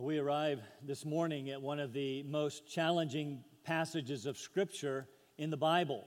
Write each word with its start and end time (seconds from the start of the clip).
We 0.00 0.18
arrive 0.18 0.60
this 0.80 1.04
morning 1.04 1.50
at 1.50 1.60
one 1.60 1.80
of 1.80 1.92
the 1.92 2.22
most 2.22 2.68
challenging 2.70 3.42
passages 3.64 4.26
of 4.26 4.38
Scripture 4.38 5.08
in 5.36 5.50
the 5.50 5.56
Bible, 5.56 6.06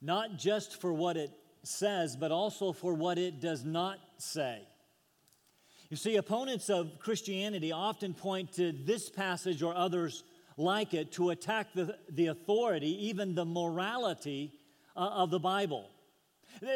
not 0.00 0.38
just 0.38 0.80
for 0.80 0.94
what 0.94 1.18
it 1.18 1.30
says, 1.62 2.16
but 2.16 2.32
also 2.32 2.72
for 2.72 2.94
what 2.94 3.18
it 3.18 3.42
does 3.42 3.62
not 3.62 3.98
say. 4.16 4.62
You 5.90 5.98
see, 5.98 6.16
opponents 6.16 6.70
of 6.70 6.98
Christianity 6.98 7.72
often 7.72 8.14
point 8.14 8.54
to 8.54 8.72
this 8.72 9.10
passage 9.10 9.62
or 9.62 9.76
others 9.76 10.24
like 10.56 10.94
it 10.94 11.12
to 11.12 11.28
attack 11.28 11.74
the, 11.74 11.94
the 12.08 12.28
authority, 12.28 13.08
even 13.08 13.34
the 13.34 13.44
morality 13.44 14.50
uh, 14.96 15.00
of 15.00 15.30
the 15.30 15.38
Bible. 15.38 15.90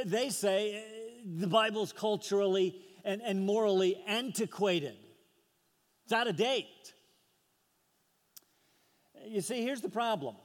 They 0.04 0.28
say 0.28 0.76
uh, 0.76 1.40
the 1.40 1.46
Bible's 1.46 1.94
culturally 1.94 2.76
and, 3.02 3.22
and 3.22 3.46
morally 3.46 3.96
antiquated. 4.06 4.96
It's 6.04 6.12
out 6.12 6.28
of 6.28 6.36
date. 6.36 6.92
You 9.26 9.40
see, 9.40 9.62
here's 9.62 9.80
the 9.80 9.88
problem 9.88 10.36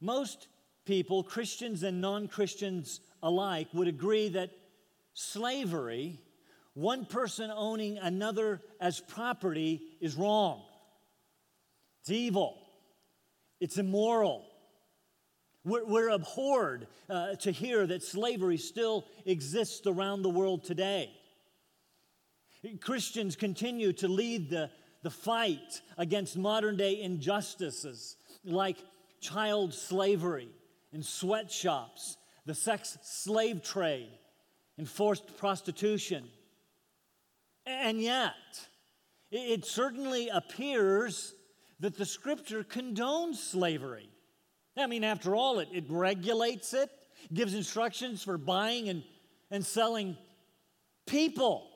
most 0.00 0.48
people, 0.84 1.22
Christians 1.22 1.82
and 1.82 2.00
non 2.00 2.28
Christians 2.28 3.00
alike, 3.22 3.68
would 3.72 3.88
agree 3.88 4.28
that 4.30 4.50
slavery, 5.14 6.18
one 6.74 7.04
person 7.04 7.50
owning 7.50 7.98
another 7.98 8.60
as 8.80 9.00
property, 9.00 9.80
is 10.00 10.16
wrong. 10.16 10.62
It's 12.00 12.10
evil. 12.10 12.58
It's 13.60 13.78
immoral. 13.78 14.44
We're, 15.64 15.84
we're 15.84 16.08
abhorred 16.08 16.88
uh, 17.08 17.36
to 17.36 17.52
hear 17.52 17.86
that 17.86 18.02
slavery 18.02 18.56
still 18.56 19.06
exists 19.24 19.86
around 19.86 20.22
the 20.22 20.30
world 20.30 20.64
today. 20.64 21.12
Christians 22.80 23.36
continue 23.36 23.92
to 23.94 24.08
lead 24.08 24.50
the 24.50 24.70
the 25.02 25.10
fight 25.10 25.82
against 25.98 26.36
modern 26.36 26.76
day 26.76 27.00
injustices 27.00 28.16
like 28.44 28.76
child 29.20 29.74
slavery 29.74 30.48
and 30.92 31.04
sweatshops, 31.04 32.16
the 32.46 32.54
sex 32.54 32.98
slave 33.02 33.62
trade, 33.62 34.10
and 34.78 34.88
forced 34.88 35.36
prostitution. 35.36 36.28
And 37.66 38.00
yet, 38.00 38.34
it 39.30 39.64
certainly 39.64 40.28
appears 40.28 41.34
that 41.80 41.96
the 41.96 42.06
scripture 42.06 42.64
condones 42.64 43.36
slavery. 43.36 44.08
I 44.76 44.86
mean, 44.86 45.04
after 45.04 45.34
all, 45.34 45.58
it, 45.58 45.68
it 45.72 45.84
regulates 45.88 46.74
it, 46.74 46.90
gives 47.32 47.54
instructions 47.54 48.22
for 48.22 48.38
buying 48.38 48.88
and, 48.88 49.02
and 49.50 49.64
selling 49.64 50.16
people. 51.06 51.68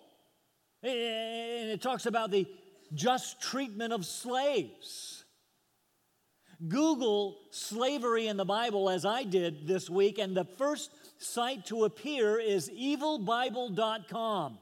And 0.87 1.70
it 1.70 1.83
talks 1.83 2.06
about 2.06 2.31
the 2.31 2.47
just 2.95 3.41
treatment 3.41 3.92
of 3.92 4.06
slaves. 4.06 5.25
Google 6.69 7.39
slavery 7.51 8.28
in 8.28 8.37
the 8.37 8.45
Bible 8.45 8.89
as 8.89 9.05
I 9.05 9.25
did 9.25 9.67
this 9.67 9.91
week, 9.91 10.19
and 10.19 10.37
the 10.37 10.45
first 10.45 10.91
site 11.19 11.67
to 11.67 11.84
appear 11.84 12.39
is 12.39 12.70
evilbible.com 12.70 14.59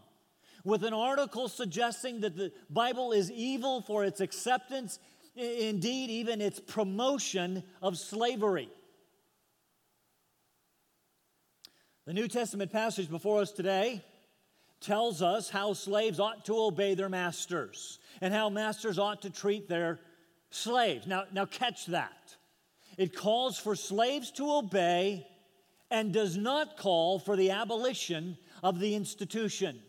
with 0.64 0.83
an 0.83 0.94
article 0.94 1.48
suggesting 1.48 2.20
that 2.20 2.36
the 2.36 2.53
Bible 2.70 3.12
is 3.12 3.31
evil 3.31 3.83
for 3.83 4.03
its 4.03 4.20
acceptance, 4.20 4.98
indeed, 5.36 6.09
even 6.09 6.41
its 6.41 6.59
promotion 6.59 7.62
of 7.83 7.98
slavery. 7.98 8.70
The 12.06 12.14
New 12.14 12.28
Testament 12.28 12.72
passage 12.72 13.11
before 13.11 13.42
us 13.42 13.53
today 13.53 14.03
tells 14.85 15.23
us 15.23 15.49
how 15.49 15.73
slaves 15.73 16.21
ought 16.21 16.45
to 16.45 16.59
obey 16.59 16.95
their 16.95 17.09
masters 17.09 17.99
and 18.21 18.34
how 18.34 18.50
masters 18.50 18.99
ought 18.99 19.22
to 19.22 19.31
treat 19.31 19.69
their 19.69 19.99
slaves. 20.50 21.06
Now, 21.06 21.25
now 21.33 21.47
catch 21.47 21.87
that. 21.87 22.37
It 22.97 23.17
calls 23.17 23.59
for 23.59 23.75
slaves 23.75 24.31
to 24.33 24.53
obey 24.53 25.27
and 25.91 26.12
does 26.12 26.37
not 26.37 26.77
call 26.77 27.19
for 27.19 27.37
the 27.37 27.50
abolition 27.50 28.37
of 28.62 28.78
the 28.78 28.94
institution. 28.94 29.81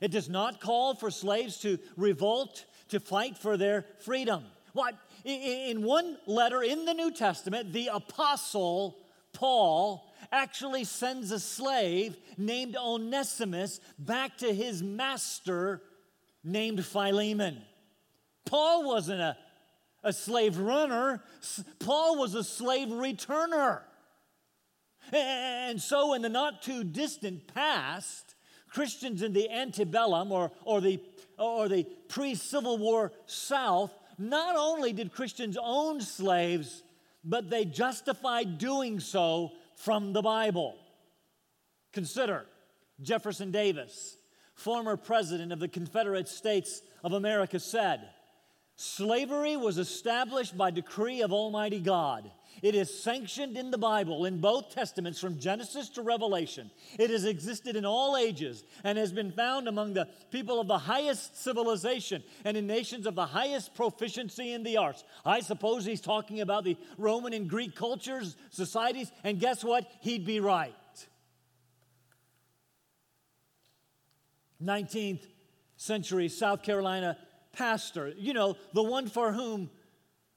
It 0.00 0.10
does 0.10 0.28
not 0.28 0.60
call 0.60 0.94
for 0.94 1.10
slaves 1.10 1.58
to 1.60 1.78
revolt, 1.96 2.64
to 2.88 3.00
fight 3.00 3.36
for 3.36 3.56
their 3.56 3.84
freedom. 4.00 4.44
What? 4.72 4.94
In 5.24 5.82
one 5.82 6.18
letter 6.26 6.62
in 6.62 6.84
the 6.84 6.94
New 6.94 7.10
Testament, 7.10 7.72
the 7.72 7.88
apostle 7.88 8.98
Paul 9.32 10.12
actually 10.34 10.82
sends 10.82 11.30
a 11.30 11.38
slave 11.38 12.16
named 12.36 12.76
Onesimus 12.76 13.80
back 13.98 14.36
to 14.38 14.52
his 14.52 14.82
master 14.82 15.80
named 16.42 16.84
Philemon. 16.84 17.62
Paul 18.44 18.84
wasn't 18.84 19.20
a, 19.20 19.36
a 20.02 20.12
slave 20.12 20.58
runner, 20.58 21.22
Paul 21.78 22.18
was 22.18 22.34
a 22.34 22.42
slave 22.42 22.88
returner. 22.88 23.82
And 25.12 25.80
so, 25.80 26.14
in 26.14 26.22
the 26.22 26.28
not 26.28 26.62
too 26.62 26.82
distant 26.82 27.54
past, 27.54 28.34
Christians 28.68 29.22
in 29.22 29.32
the 29.32 29.48
antebellum 29.50 30.32
or, 30.32 30.50
or 30.64 30.80
the, 30.80 31.00
or 31.38 31.68
the 31.68 31.84
pre 32.08 32.34
Civil 32.34 32.78
War 32.78 33.12
South, 33.26 33.92
not 34.18 34.56
only 34.56 34.92
did 34.92 35.12
Christians 35.12 35.56
own 35.62 36.00
slaves, 36.00 36.82
but 37.22 37.50
they 37.50 37.64
justified 37.64 38.58
doing 38.58 38.98
so 38.98 39.52
from 39.76 40.12
the 40.12 40.22
Bible. 40.22 40.76
Consider 41.92 42.46
Jefferson 43.02 43.50
Davis, 43.50 44.16
former 44.54 44.96
president 44.96 45.52
of 45.52 45.58
the 45.58 45.68
Confederate 45.68 46.28
States 46.28 46.82
of 47.02 47.12
America, 47.12 47.58
said, 47.58 48.08
Slavery 48.76 49.56
was 49.56 49.78
established 49.78 50.56
by 50.56 50.70
decree 50.70 51.22
of 51.22 51.32
Almighty 51.32 51.78
God. 51.78 52.30
It 52.64 52.74
is 52.74 53.02
sanctioned 53.02 53.58
in 53.58 53.70
the 53.70 53.76
Bible 53.76 54.24
in 54.24 54.40
both 54.40 54.74
testaments 54.74 55.20
from 55.20 55.38
Genesis 55.38 55.90
to 55.90 56.02
Revelation. 56.02 56.70
It 56.98 57.10
has 57.10 57.26
existed 57.26 57.76
in 57.76 57.84
all 57.84 58.16
ages 58.16 58.64
and 58.84 58.96
has 58.96 59.12
been 59.12 59.32
found 59.32 59.68
among 59.68 59.92
the 59.92 60.08
people 60.30 60.58
of 60.58 60.66
the 60.66 60.78
highest 60.78 61.42
civilization 61.42 62.22
and 62.42 62.56
in 62.56 62.66
nations 62.66 63.06
of 63.06 63.16
the 63.16 63.26
highest 63.26 63.74
proficiency 63.74 64.54
in 64.54 64.62
the 64.62 64.78
arts. 64.78 65.04
I 65.26 65.40
suppose 65.40 65.84
he's 65.84 66.00
talking 66.00 66.40
about 66.40 66.64
the 66.64 66.78
Roman 66.96 67.34
and 67.34 67.50
Greek 67.50 67.76
cultures, 67.76 68.34
societies, 68.48 69.12
and 69.24 69.38
guess 69.38 69.62
what? 69.62 69.86
He'd 70.00 70.24
be 70.24 70.40
right. 70.40 70.72
19th 74.62 75.26
century 75.76 76.30
South 76.30 76.62
Carolina 76.62 77.18
pastor, 77.52 78.14
you 78.16 78.32
know, 78.32 78.56
the 78.72 78.82
one 78.82 79.06
for 79.06 79.32
whom, 79.32 79.68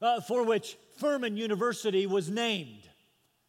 uh, 0.02 0.20
for 0.20 0.44
which 0.44 0.76
Furman 0.98 1.38
University 1.38 2.06
was 2.06 2.30
named, 2.30 2.90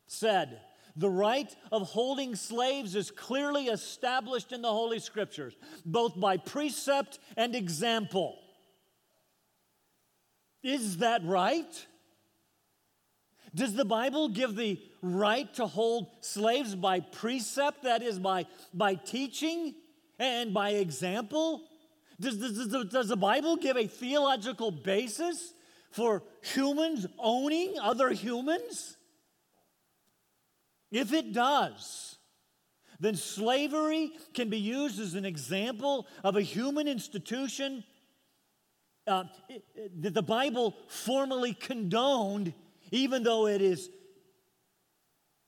said, 0.06 0.60
the 0.98 1.08
right 1.08 1.54
of 1.70 1.82
holding 1.82 2.34
slaves 2.34 2.96
is 2.96 3.12
clearly 3.12 3.66
established 3.66 4.50
in 4.50 4.62
the 4.62 4.72
Holy 4.72 4.98
Scriptures, 4.98 5.54
both 5.86 6.18
by 6.18 6.36
precept 6.38 7.20
and 7.36 7.54
example. 7.54 8.36
Is 10.64 10.96
that 10.96 11.24
right? 11.24 11.86
Does 13.54 13.74
the 13.74 13.84
Bible 13.84 14.28
give 14.28 14.56
the 14.56 14.80
right 15.00 15.52
to 15.54 15.66
hold 15.66 16.08
slaves 16.20 16.74
by 16.74 16.98
precept, 16.98 17.84
that 17.84 18.02
is, 18.02 18.18
by, 18.18 18.46
by 18.74 18.96
teaching 18.96 19.74
and 20.18 20.52
by 20.52 20.70
example? 20.70 21.62
Does, 22.20 22.38
does, 22.38 22.86
does 22.86 23.08
the 23.08 23.16
Bible 23.16 23.56
give 23.56 23.76
a 23.76 23.86
theological 23.86 24.72
basis 24.72 25.54
for 25.98 26.22
humans 26.42 27.06
owning 27.18 27.74
other 27.82 28.10
humans? 28.10 28.96
If 30.92 31.12
it 31.12 31.32
does, 31.32 32.18
then 33.00 33.16
slavery 33.16 34.12
can 34.32 34.48
be 34.48 34.58
used 34.58 35.00
as 35.00 35.14
an 35.14 35.24
example 35.24 36.06
of 36.22 36.36
a 36.36 36.42
human 36.42 36.86
institution 36.86 37.82
uh, 39.08 39.24
that 40.00 40.14
the 40.14 40.22
Bible 40.22 40.76
formally 40.86 41.52
condoned, 41.52 42.54
even 42.92 43.24
though 43.24 43.48
it 43.48 43.60
is 43.60 43.90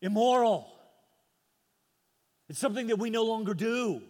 immoral. 0.03 0.67
It's 2.49 2.59
something 2.59 2.89
that 2.89 2.99
we 2.99 3.11
no 3.11 3.25
longer 3.25 3.55
do. 3.55 4.03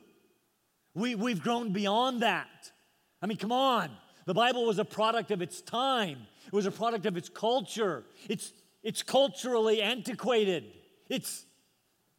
We, 0.94 1.14
we've 1.16 1.42
grown 1.42 1.72
beyond 1.72 2.22
that. 2.22 2.72
I 3.20 3.26
mean, 3.26 3.36
come 3.36 3.52
on. 3.52 3.90
The 4.30 4.34
Bible 4.34 4.64
was 4.64 4.78
a 4.78 4.84
product 4.84 5.32
of 5.32 5.42
its 5.42 5.60
time, 5.60 6.28
it 6.46 6.52
was 6.52 6.64
a 6.64 6.70
product 6.70 7.04
of 7.04 7.16
its 7.16 7.28
culture. 7.28 8.04
It's, 8.28 8.52
it's 8.80 9.02
culturally 9.02 9.82
antiquated. 9.82 10.66
It's, 11.08 11.44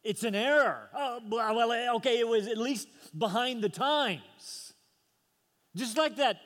it's 0.04 0.22
an 0.22 0.34
error. 0.34 0.90
Oh, 0.94 1.20
well, 1.26 1.96
okay, 1.96 2.18
it 2.20 2.28
was 2.28 2.48
at 2.48 2.58
least 2.58 2.88
behind 3.16 3.64
the 3.64 3.70
times. 3.70 4.74
Just 5.74 5.96
like 5.96 6.16
that 6.16 6.36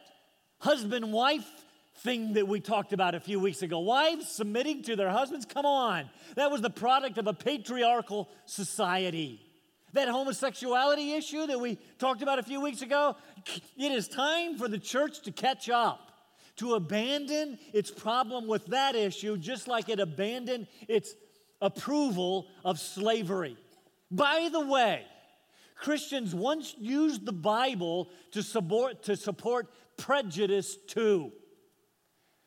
husband 0.60 1.12
wife 1.12 1.50
thing 1.96 2.34
that 2.34 2.46
we 2.46 2.60
talked 2.60 2.92
about 2.92 3.16
a 3.16 3.20
few 3.20 3.40
weeks 3.40 3.62
ago. 3.62 3.80
Wives 3.80 4.28
submitting 4.28 4.84
to 4.84 4.94
their 4.94 5.10
husbands, 5.10 5.46
come 5.46 5.66
on. 5.66 6.08
That 6.36 6.52
was 6.52 6.60
the 6.60 6.70
product 6.70 7.18
of 7.18 7.26
a 7.26 7.34
patriarchal 7.34 8.28
society. 8.44 9.40
That 9.96 10.08
homosexuality 10.08 11.14
issue 11.14 11.46
that 11.46 11.58
we 11.58 11.78
talked 11.98 12.20
about 12.20 12.38
a 12.38 12.42
few 12.42 12.60
weeks 12.60 12.82
ago, 12.82 13.16
it 13.78 13.92
is 13.92 14.08
time 14.08 14.58
for 14.58 14.68
the 14.68 14.78
church 14.78 15.22
to 15.22 15.32
catch 15.32 15.70
up. 15.70 16.12
to 16.56 16.74
abandon 16.74 17.58
its 17.72 17.90
problem 17.90 18.46
with 18.46 18.66
that 18.66 18.94
issue, 18.94 19.36
just 19.36 19.68
like 19.68 19.88
it 19.88 20.00
abandoned 20.00 20.66
its 20.88 21.14
approval 21.60 22.48
of 22.64 22.78
slavery. 22.78 23.56
By 24.10 24.48
the 24.50 24.60
way, 24.60 25.04
Christians 25.76 26.34
once 26.34 26.74
used 26.78 27.26
the 27.26 27.32
Bible 27.32 28.08
to 28.32 28.42
support, 28.42 29.02
to 29.04 29.16
support 29.16 29.68
prejudice 29.96 30.76
too. 30.86 31.32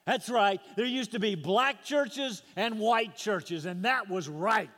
That's 0.05 0.29
right, 0.29 0.59
there 0.75 0.85
used 0.85 1.11
to 1.11 1.19
be 1.19 1.35
black 1.35 1.83
churches 1.83 2.41
and 2.55 2.79
white 2.79 3.15
churches, 3.15 3.65
and 3.65 3.85
that 3.85 4.09
was 4.09 4.27
right. 4.27 4.71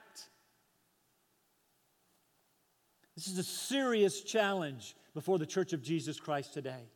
This 3.16 3.28
is 3.28 3.38
a 3.38 3.44
serious 3.44 4.22
challenge 4.22 4.96
before 5.14 5.38
the 5.38 5.46
Church 5.46 5.74
of 5.74 5.82
Jesus 5.82 6.20
Christ 6.20 6.54
today. 6.54 6.90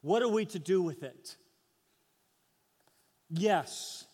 What 0.00 0.22
are 0.22 0.28
we 0.28 0.44
to 0.46 0.58
do 0.58 0.82
with 0.82 1.02
it? 1.02 1.36
Yes, 3.30 4.04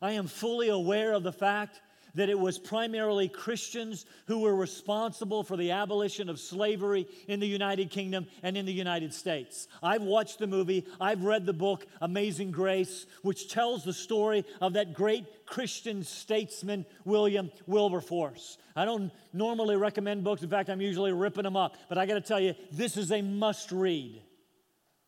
I 0.00 0.12
am 0.12 0.26
fully 0.26 0.68
aware 0.68 1.12
of 1.14 1.22
the 1.22 1.32
fact 1.32 1.80
that 2.18 2.28
it 2.28 2.38
was 2.38 2.58
primarily 2.58 3.28
Christians 3.28 4.04
who 4.26 4.40
were 4.40 4.54
responsible 4.54 5.44
for 5.44 5.56
the 5.56 5.70
abolition 5.70 6.28
of 6.28 6.40
slavery 6.40 7.06
in 7.28 7.38
the 7.38 7.46
United 7.46 7.90
Kingdom 7.90 8.26
and 8.42 8.56
in 8.56 8.66
the 8.66 8.72
United 8.72 9.14
States. 9.14 9.68
I've 9.84 10.02
watched 10.02 10.40
the 10.40 10.48
movie, 10.48 10.84
I've 11.00 11.22
read 11.22 11.46
the 11.46 11.52
book 11.52 11.86
Amazing 12.00 12.50
Grace, 12.50 13.06
which 13.22 13.48
tells 13.48 13.84
the 13.84 13.92
story 13.92 14.44
of 14.60 14.72
that 14.72 14.94
great 14.94 15.46
Christian 15.46 16.02
statesman, 16.02 16.86
William 17.04 17.52
Wilberforce. 17.68 18.58
I 18.74 18.84
don't 18.84 19.12
normally 19.32 19.76
recommend 19.76 20.24
books, 20.24 20.42
in 20.42 20.50
fact, 20.50 20.70
I'm 20.70 20.80
usually 20.80 21.12
ripping 21.12 21.44
them 21.44 21.56
up, 21.56 21.76
but 21.88 21.98
I 21.98 22.06
got 22.06 22.14
to 22.14 22.20
tell 22.20 22.40
you, 22.40 22.56
this 22.72 22.96
is 22.96 23.12
a 23.12 23.22
must 23.22 23.70
read 23.70 24.20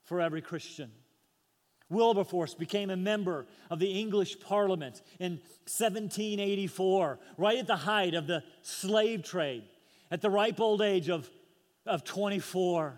for 0.05 0.21
every 0.21 0.43
Christian. 0.43 0.93
Wilberforce 1.91 2.55
became 2.55 2.89
a 2.89 2.97
member 2.97 3.47
of 3.69 3.81
the 3.81 4.01
English 4.01 4.41
Parliament 4.41 5.03
in 5.19 5.33
1784, 5.67 7.19
right 7.37 7.59
at 7.59 7.67
the 7.67 7.77
height 7.77 8.15
of 8.15 8.27
the 8.27 8.43
slave 8.63 9.25
trade, 9.25 9.65
at 10.11 10.23
the 10.23 10.31
ripe 10.31 10.61
old 10.61 10.81
age 10.81 11.11
of, 11.11 11.29
of 11.85 12.05
24. 12.05 12.95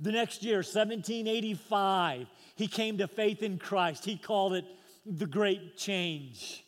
The 0.00 0.12
next 0.12 0.42
year, 0.42 0.56
1785, 0.56 2.26
he 2.56 2.66
came 2.66 2.98
to 2.98 3.08
faith 3.08 3.42
in 3.42 3.58
Christ. 3.58 4.04
He 4.04 4.16
called 4.16 4.54
it 4.54 4.64
the 5.06 5.26
Great 5.26 5.76
Change. 5.76 6.64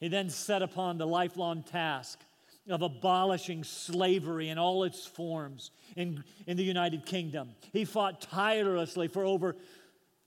He 0.00 0.08
then 0.08 0.30
set 0.30 0.62
upon 0.62 0.98
the 0.98 1.06
lifelong 1.06 1.62
task 1.62 2.18
of 2.68 2.82
abolishing 2.82 3.64
slavery 3.64 4.48
in 4.48 4.58
all 4.58 4.84
its 4.84 5.06
forms 5.06 5.70
in, 5.96 6.24
in 6.46 6.56
the 6.56 6.64
United 6.64 7.06
Kingdom. 7.06 7.50
He 7.72 7.84
fought 7.84 8.20
tirelessly 8.20 9.08
for 9.08 9.24
over 9.24 9.56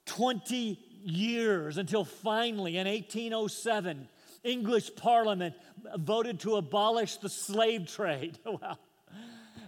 20 0.05 0.79
years 1.03 1.77
until 1.77 2.05
finally 2.05 2.77
in 2.77 2.87
1807, 2.87 4.07
English 4.43 4.95
Parliament 4.95 5.55
voted 5.97 6.39
to 6.41 6.55
abolish 6.55 7.17
the 7.17 7.29
slave 7.29 7.87
trade. 7.87 8.37
well, 8.45 8.79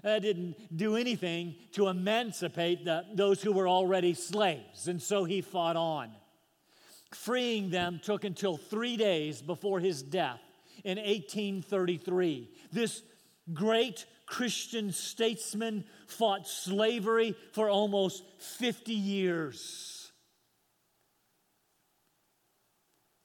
that 0.04 0.22
didn't 0.22 0.56
do 0.76 0.96
anything 0.96 1.56
to 1.72 1.88
emancipate 1.88 2.86
the, 2.86 3.06
those 3.14 3.42
who 3.42 3.52
were 3.52 3.68
already 3.68 4.14
slaves, 4.14 4.88
and 4.88 5.02
so 5.02 5.24
he 5.24 5.42
fought 5.42 5.76
on. 5.76 6.12
Freeing 7.12 7.70
them 7.70 8.00
took 8.04 8.24
until 8.24 8.58
three 8.58 8.98
days 8.98 9.42
before 9.42 9.80
his 9.80 10.04
death 10.04 10.42
in 10.84 10.98
1833. 10.98 12.50
This 12.72 13.02
great 13.54 14.06
Christian 14.26 14.92
statesman 14.92 15.86
fought 16.08 16.48
slavery 16.48 17.36
for 17.54 17.70
almost 17.70 18.24
50 18.40 18.94
years. 18.94 19.95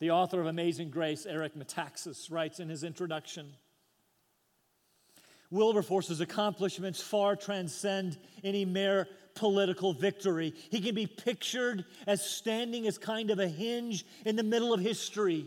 The 0.01 0.11
author 0.11 0.41
of 0.41 0.47
Amazing 0.47 0.91
Grace, 0.91 1.27
Eric 1.27 1.55
Metaxas, 1.55 2.31
writes 2.33 2.59
in 2.59 2.69
his 2.69 2.85
introduction 2.85 3.53
Wilberforce's 5.51 6.21
accomplishments 6.21 7.03
far 7.03 7.37
transcend 7.37 8.17
any 8.43 8.65
mere 8.65 9.09
political 9.35 9.93
victory. 9.93 10.55
He 10.71 10.81
can 10.81 10.95
be 10.95 11.07
pictured 11.07 11.85
as 12.07 12.25
standing 12.25 12.87
as 12.87 12.99
kind 12.99 13.31
of 13.31 13.41
a 13.41 13.49
hinge 13.49 14.07
in 14.25 14.37
the 14.37 14.43
middle 14.43 14.73
of 14.73 14.81
history. 14.81 15.47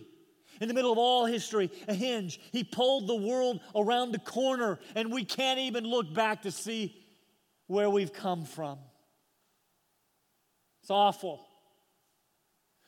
In 0.62 0.68
the 0.68 0.74
middle 0.74 0.92
of 0.92 0.98
all 0.98 1.26
history, 1.26 1.72
a 1.88 1.94
hinge. 1.94 2.40
He 2.52 2.64
pulled 2.64 3.08
the 3.08 3.16
world 3.16 3.62
around 3.76 4.12
the 4.12 4.20
corner, 4.20 4.78
and 4.94 5.12
we 5.12 5.26
can't 5.26 5.60
even 5.60 5.86
look 5.86 6.14
back 6.14 6.44
to 6.44 6.52
see 6.52 6.96
where 7.68 7.90
we've 7.90 8.14
come 8.14 8.46
from. 8.46 8.78
It's 10.82 10.92
awful. 10.92 11.48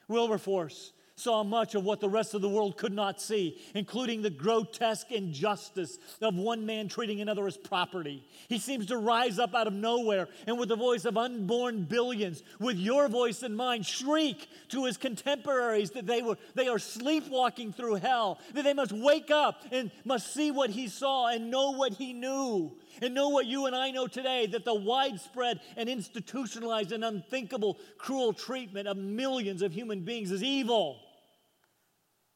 Wilberforce 0.07 0.91
saw 1.17 1.43
much 1.43 1.75
of 1.75 1.85
what 1.85 2.01
the 2.01 2.09
rest 2.09 2.33
of 2.33 2.41
the 2.41 2.49
world 2.49 2.75
could 2.77 2.91
not 2.91 3.21
see, 3.21 3.57
including 3.73 4.21
the 4.21 4.29
grotesque 4.29 5.11
injustice 5.11 5.97
of 6.21 6.35
one 6.35 6.65
man 6.65 6.89
treating 6.89 7.21
another 7.21 7.47
as 7.47 7.55
property. 7.55 8.21
He 8.49 8.59
seems 8.59 8.87
to 8.87 8.97
rise 8.97 9.39
up 9.39 9.55
out 9.55 9.67
of 9.67 9.73
nowhere 9.73 10.27
and, 10.45 10.59
with 10.59 10.67
the 10.69 10.75
voice 10.75 11.05
of 11.05 11.17
unborn 11.17 11.83
billions, 11.83 12.43
with 12.59 12.77
your 12.77 13.07
voice 13.07 13.43
and 13.43 13.55
mind, 13.55 13.85
shriek 13.85 14.47
to 14.69 14.85
his 14.85 14.97
contemporaries 14.97 15.91
that 15.91 16.05
they, 16.05 16.21
were, 16.21 16.37
they 16.53 16.67
are 16.67 16.79
sleepwalking 16.79 17.71
through 17.71 17.95
hell, 17.95 18.39
that 18.53 18.65
they 18.65 18.73
must 18.73 18.91
wake 18.91 19.31
up 19.31 19.63
and 19.71 19.91
must 20.03 20.33
see 20.33 20.51
what 20.51 20.69
he 20.69 20.89
saw 20.89 21.27
and 21.27 21.49
know 21.49 21.71
what 21.71 21.93
he 21.93 22.11
knew. 22.11 22.75
And 23.01 23.13
know 23.13 23.29
what 23.29 23.45
you 23.45 23.65
and 23.65 23.75
I 23.75 23.91
know 23.91 24.07
today 24.07 24.45
that 24.47 24.63
the 24.63 24.73
widespread 24.73 25.59
and 25.75 25.89
institutionalized 25.89 26.91
and 26.93 27.03
unthinkable 27.03 27.77
cruel 27.97 28.31
treatment 28.31 28.87
of 28.87 28.95
millions 28.95 29.61
of 29.61 29.73
human 29.73 30.01
beings 30.01 30.31
is 30.31 30.43
evil. 30.43 31.04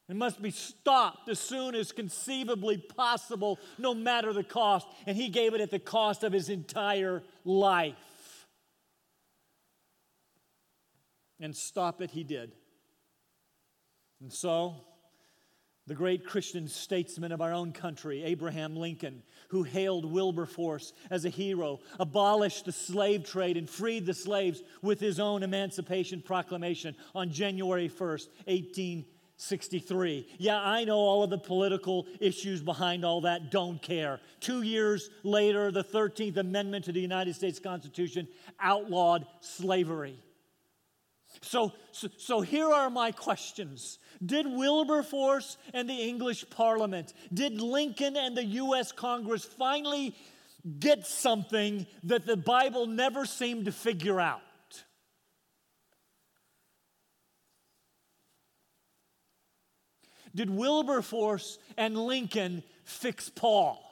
It 0.09 0.15
must 0.15 0.41
be 0.41 0.49
stopped 0.49 1.29
as 1.29 1.37
soon 1.37 1.75
as 1.75 1.91
conceivably 1.91 2.77
possible, 2.77 3.59
no 3.77 3.93
matter 3.93 4.33
the 4.33 4.43
cost. 4.43 4.87
And 5.05 5.15
he 5.15 5.29
gave 5.29 5.53
it 5.53 5.61
at 5.61 5.69
the 5.69 5.77
cost 5.77 6.23
of 6.23 6.33
his 6.33 6.49
entire 6.49 7.21
life. 7.45 8.47
And 11.39 11.55
stop 11.55 12.01
it, 12.01 12.09
he 12.09 12.23
did. 12.23 12.53
And 14.19 14.33
so, 14.33 14.75
the 15.85 15.93
great 15.93 16.25
Christian 16.25 16.67
statesman 16.67 17.31
of 17.31 17.39
our 17.39 17.53
own 17.53 17.71
country, 17.71 18.23
Abraham 18.23 18.75
Lincoln, 18.75 19.21
who 19.49 19.61
hailed 19.61 20.11
Wilberforce 20.11 20.91
as 21.11 21.23
a 21.23 21.29
hero, 21.29 21.79
abolished 21.99 22.65
the 22.65 22.71
slave 22.71 23.23
trade 23.23 23.57
and 23.57 23.69
freed 23.69 24.07
the 24.07 24.13
slaves 24.15 24.63
with 24.81 24.99
his 24.99 25.19
own 25.19 25.43
Emancipation 25.43 26.21
Proclamation 26.21 26.95
on 27.13 27.31
January 27.31 27.89
1st, 27.89 28.27
1863. 29.39 30.27
Yeah, 30.37 30.59
I 30.59 30.83
know 30.83 30.97
all 30.97 31.23
of 31.23 31.29
the 31.29 31.37
political 31.37 32.07
issues 32.19 32.61
behind 32.61 33.05
all 33.05 33.21
that, 33.21 33.51
don't 33.51 33.81
care. 33.81 34.19
Two 34.41 34.63
years 34.63 35.09
later, 35.23 35.71
the 35.71 35.83
13th 35.83 36.35
Amendment 36.35 36.83
to 36.85 36.91
the 36.91 36.99
United 36.99 37.35
States 37.35 37.57
Constitution 37.57 38.27
outlawed 38.59 39.25
slavery. 39.39 40.19
So, 41.41 41.71
so, 41.93 42.09
so, 42.17 42.41
here 42.41 42.67
are 42.67 42.89
my 42.89 43.13
questions. 43.13 43.99
Did 44.25 44.45
Wilberforce 44.45 45.57
and 45.73 45.89
the 45.89 45.93
English 45.93 46.49
Parliament, 46.49 47.13
did 47.33 47.61
Lincoln 47.61 48.17
and 48.17 48.35
the 48.35 48.43
U.S. 48.43 48.91
Congress 48.91 49.45
finally 49.45 50.17
get 50.79 51.07
something 51.07 51.87
that 52.03 52.25
the 52.25 52.35
Bible 52.35 52.87
never 52.87 53.25
seemed 53.25 53.65
to 53.65 53.71
figure 53.71 54.19
out? 54.19 54.41
Did 60.35 60.49
Wilberforce 60.49 61.57
and 61.77 61.97
Lincoln 61.97 62.63
fix 62.83 63.29
Paul? 63.29 63.83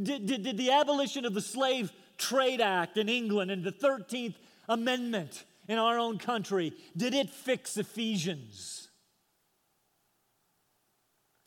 Did, 0.00 0.26
did, 0.26 0.42
did 0.44 0.58
the 0.58 0.70
abolition 0.70 1.24
of 1.24 1.34
the 1.34 1.40
Slave 1.40 1.90
Trade 2.18 2.60
Act 2.60 2.96
in 2.96 3.08
England 3.08 3.50
and 3.50 3.64
the 3.64 3.72
13th 3.72 4.34
Amendment 4.68 5.44
in 5.66 5.78
our 5.78 5.98
own 5.98 6.18
country, 6.18 6.72
did 6.96 7.14
it 7.14 7.30
fix 7.30 7.76
Ephesians? 7.76 8.88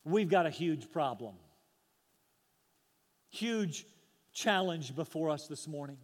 We've 0.04 0.30
got 0.30 0.46
a 0.46 0.50
huge 0.50 0.92
problem. 0.92 1.36
Huge 3.30 3.86
challenge 4.34 4.96
before 4.96 5.30
us 5.30 5.48
this 5.48 5.68
morning. 5.68 5.98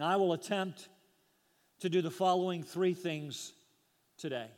I 0.00 0.16
will 0.16 0.32
attempt 0.32 0.88
to 1.80 1.88
do 1.88 2.02
the 2.02 2.10
following 2.10 2.62
three 2.62 2.94
things 2.94 3.52
today. 4.16 4.48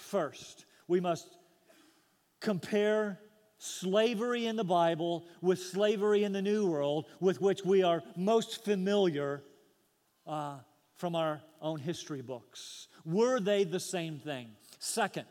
First, 0.00 0.64
we 0.88 0.98
must 0.98 1.28
compare 2.40 3.20
slavery 3.58 4.46
in 4.46 4.56
the 4.56 4.64
Bible 4.64 5.24
with 5.40 5.60
slavery 5.60 6.24
in 6.24 6.32
the 6.32 6.42
New 6.42 6.66
World, 6.66 7.06
with 7.20 7.40
which 7.40 7.64
we 7.64 7.82
are 7.82 8.02
most 8.16 8.64
familiar 8.64 9.42
uh, 10.26 10.56
from 10.96 11.14
our 11.14 11.42
own 11.60 11.78
history 11.78 12.22
books. 12.22 12.88
Were 13.04 13.38
they 13.38 13.64
the 13.64 13.78
same 13.78 14.18
thing? 14.18 14.48
Second, 14.78 15.26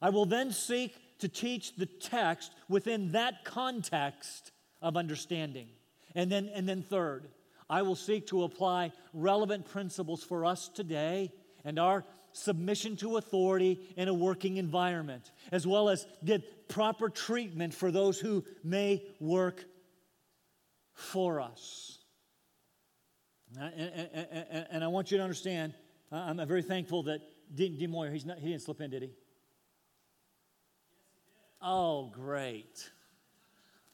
I 0.00 0.10
will 0.10 0.26
then 0.26 0.52
seek 0.52 1.18
to 1.18 1.28
teach 1.28 1.76
the 1.76 1.86
text 1.86 2.52
within 2.68 3.12
that 3.12 3.44
context 3.44 4.52
of 4.80 4.96
understanding. 4.96 5.68
And 6.14 6.30
then, 6.30 6.48
and 6.54 6.68
then 6.68 6.82
third, 6.82 7.28
I 7.68 7.82
will 7.82 7.96
seek 7.96 8.28
to 8.28 8.44
apply 8.44 8.92
relevant 9.12 9.68
principles 9.68 10.22
for 10.22 10.44
us 10.44 10.68
today 10.68 11.32
and 11.64 11.78
our 11.78 12.04
submission 12.34 12.96
to 12.96 13.16
authority 13.16 13.80
in 13.96 14.08
a 14.08 14.14
working 14.14 14.58
environment, 14.58 15.30
as 15.52 15.66
well 15.66 15.88
as 15.88 16.06
get 16.24 16.68
proper 16.68 17.08
treatment 17.08 17.72
for 17.72 17.90
those 17.90 18.18
who 18.18 18.44
may 18.62 19.02
work 19.20 19.64
for 20.92 21.40
us. 21.40 21.98
Uh, 23.58 23.70
and, 23.76 24.10
and, 24.12 24.46
and, 24.50 24.66
and 24.70 24.84
I 24.84 24.88
want 24.88 25.10
you 25.10 25.16
to 25.18 25.22
understand, 25.22 25.74
I'm 26.10 26.44
very 26.46 26.62
thankful 26.62 27.04
that 27.04 27.20
Dean, 27.54 27.78
Dean 27.78 27.90
Moyer, 27.90 28.10
he's 28.10 28.26
not, 28.26 28.38
he 28.38 28.48
didn't 28.48 28.62
slip 28.62 28.80
in, 28.80 28.90
did 28.90 29.02
he? 29.02 29.10
Oh, 31.62 32.10
great. 32.12 32.90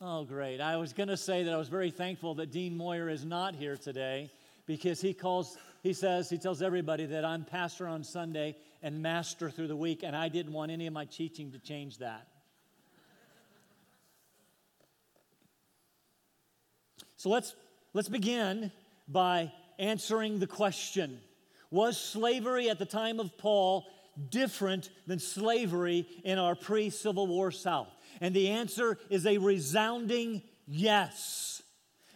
Oh, 0.00 0.24
great. 0.24 0.62
I 0.62 0.78
was 0.78 0.94
going 0.94 1.10
to 1.10 1.16
say 1.16 1.42
that 1.44 1.52
I 1.52 1.58
was 1.58 1.68
very 1.68 1.90
thankful 1.90 2.34
that 2.36 2.50
Dean 2.50 2.74
Moyer 2.74 3.10
is 3.10 3.24
not 3.24 3.54
here 3.54 3.76
today 3.76 4.30
because 4.66 5.00
he 5.00 5.12
calls, 5.12 5.58
he 5.82 5.92
says, 5.92 6.28
he 6.28 6.38
tells 6.38 6.60
everybody 6.62 7.06
that 7.06 7.24
I'm 7.24 7.44
pastor 7.44 7.86
on 7.86 8.04
Sunday 8.04 8.56
and 8.82 9.02
master 9.02 9.50
through 9.50 9.68
the 9.68 9.76
week, 9.76 10.02
and 10.02 10.14
I 10.14 10.28
didn't 10.28 10.52
want 10.52 10.70
any 10.70 10.86
of 10.86 10.92
my 10.92 11.06
teaching 11.06 11.52
to 11.52 11.58
change 11.58 11.98
that. 11.98 12.26
So 17.16 17.28
let's, 17.28 17.54
let's 17.92 18.08
begin 18.08 18.72
by 19.06 19.52
answering 19.78 20.38
the 20.38 20.46
question 20.46 21.20
Was 21.70 22.00
slavery 22.00 22.70
at 22.70 22.78
the 22.78 22.86
time 22.86 23.20
of 23.20 23.36
Paul 23.36 23.86
different 24.30 24.90
than 25.06 25.18
slavery 25.18 26.06
in 26.24 26.38
our 26.38 26.54
pre 26.54 26.88
Civil 26.90 27.26
War 27.26 27.50
South? 27.50 27.88
And 28.20 28.34
the 28.34 28.48
answer 28.48 28.98
is 29.10 29.26
a 29.26 29.38
resounding 29.38 30.42
yes. 30.66 31.62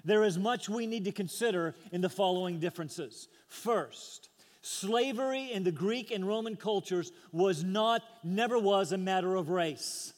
There 0.04 0.24
is 0.24 0.38
much 0.38 0.68
we 0.68 0.86
need 0.86 1.04
to 1.06 1.12
consider 1.12 1.74
in 1.92 2.00
the 2.00 2.10
following 2.10 2.58
differences. 2.58 3.28
First, 3.54 4.28
slavery 4.62 5.52
in 5.52 5.62
the 5.62 5.72
Greek 5.72 6.10
and 6.10 6.26
Roman 6.26 6.56
cultures 6.56 7.12
was 7.32 7.62
not, 7.62 8.02
never 8.24 8.58
was 8.58 8.92
a 8.92 8.98
matter 8.98 9.36
of 9.36 9.48
race. 9.48 10.12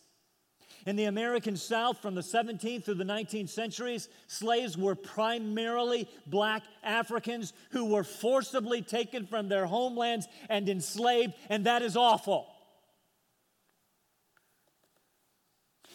In 0.86 0.96
the 0.96 1.04
American 1.04 1.56
South 1.56 2.00
from 2.00 2.14
the 2.14 2.22
17th 2.22 2.84
through 2.84 2.94
the 2.94 3.04
19th 3.04 3.50
centuries, 3.50 4.08
slaves 4.26 4.78
were 4.78 4.94
primarily 4.94 6.08
black 6.26 6.62
Africans 6.82 7.52
who 7.70 7.84
were 7.84 8.04
forcibly 8.04 8.82
taken 8.82 9.26
from 9.26 9.48
their 9.48 9.66
homelands 9.66 10.26
and 10.48 10.68
enslaved, 10.68 11.34
and 11.50 11.66
that 11.66 11.82
is 11.82 11.96
awful. 11.96 12.48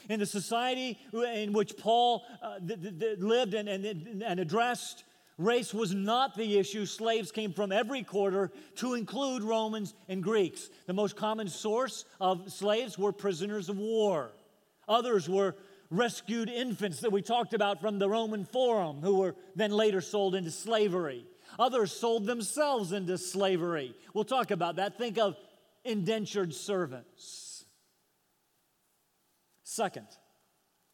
in 0.10 0.20
the 0.20 0.26
society 0.26 1.00
in 1.14 1.54
which 1.54 1.78
Paul 1.78 2.26
uh, 2.42 2.60
th- 2.60 3.00
th- 3.00 3.20
lived 3.20 3.54
and, 3.54 3.70
and, 3.70 4.22
and 4.24 4.40
addressed, 4.40 5.06
race 5.46 5.74
was 5.74 5.94
not 5.94 6.36
the 6.36 6.58
issue. 6.58 6.86
Slaves 6.86 7.32
came 7.32 7.54
from 7.54 7.72
every 7.72 8.04
quarter 8.04 8.52
to 8.76 8.94
include 8.94 9.44
Romans 9.44 9.94
and 10.08 10.24
Greeks. 10.24 10.70
The 10.88 10.94
most 10.94 11.16
common 11.16 11.48
source 11.48 12.06
of 12.20 12.52
slaves 12.52 12.98
were 12.98 13.12
prisoners 13.12 13.70
of 13.70 13.78
war, 13.78 14.32
others 14.88 15.28
were 15.30 15.56
rescued 15.90 16.50
infants 16.50 17.02
that 17.02 17.12
we 17.12 17.22
talked 17.22 17.54
about 17.54 17.82
from 17.82 18.00
the 18.00 18.10
Roman 18.10 18.46
Forum, 18.46 19.02
who 19.02 19.18
were 19.18 19.36
then 19.56 19.72
later 19.72 20.00
sold 20.00 20.36
into 20.36 20.50
slavery. 20.50 21.26
Others 21.60 21.92
sold 21.92 22.26
themselves 22.26 22.94
into 22.94 23.18
slavery. 23.18 23.94
We'll 24.14 24.24
talk 24.24 24.52
about 24.52 24.78
that. 24.78 24.98
Think 24.98 25.18
of 25.18 25.36
indentured 25.84 26.54
servants. 26.54 27.66
Second, 29.64 30.08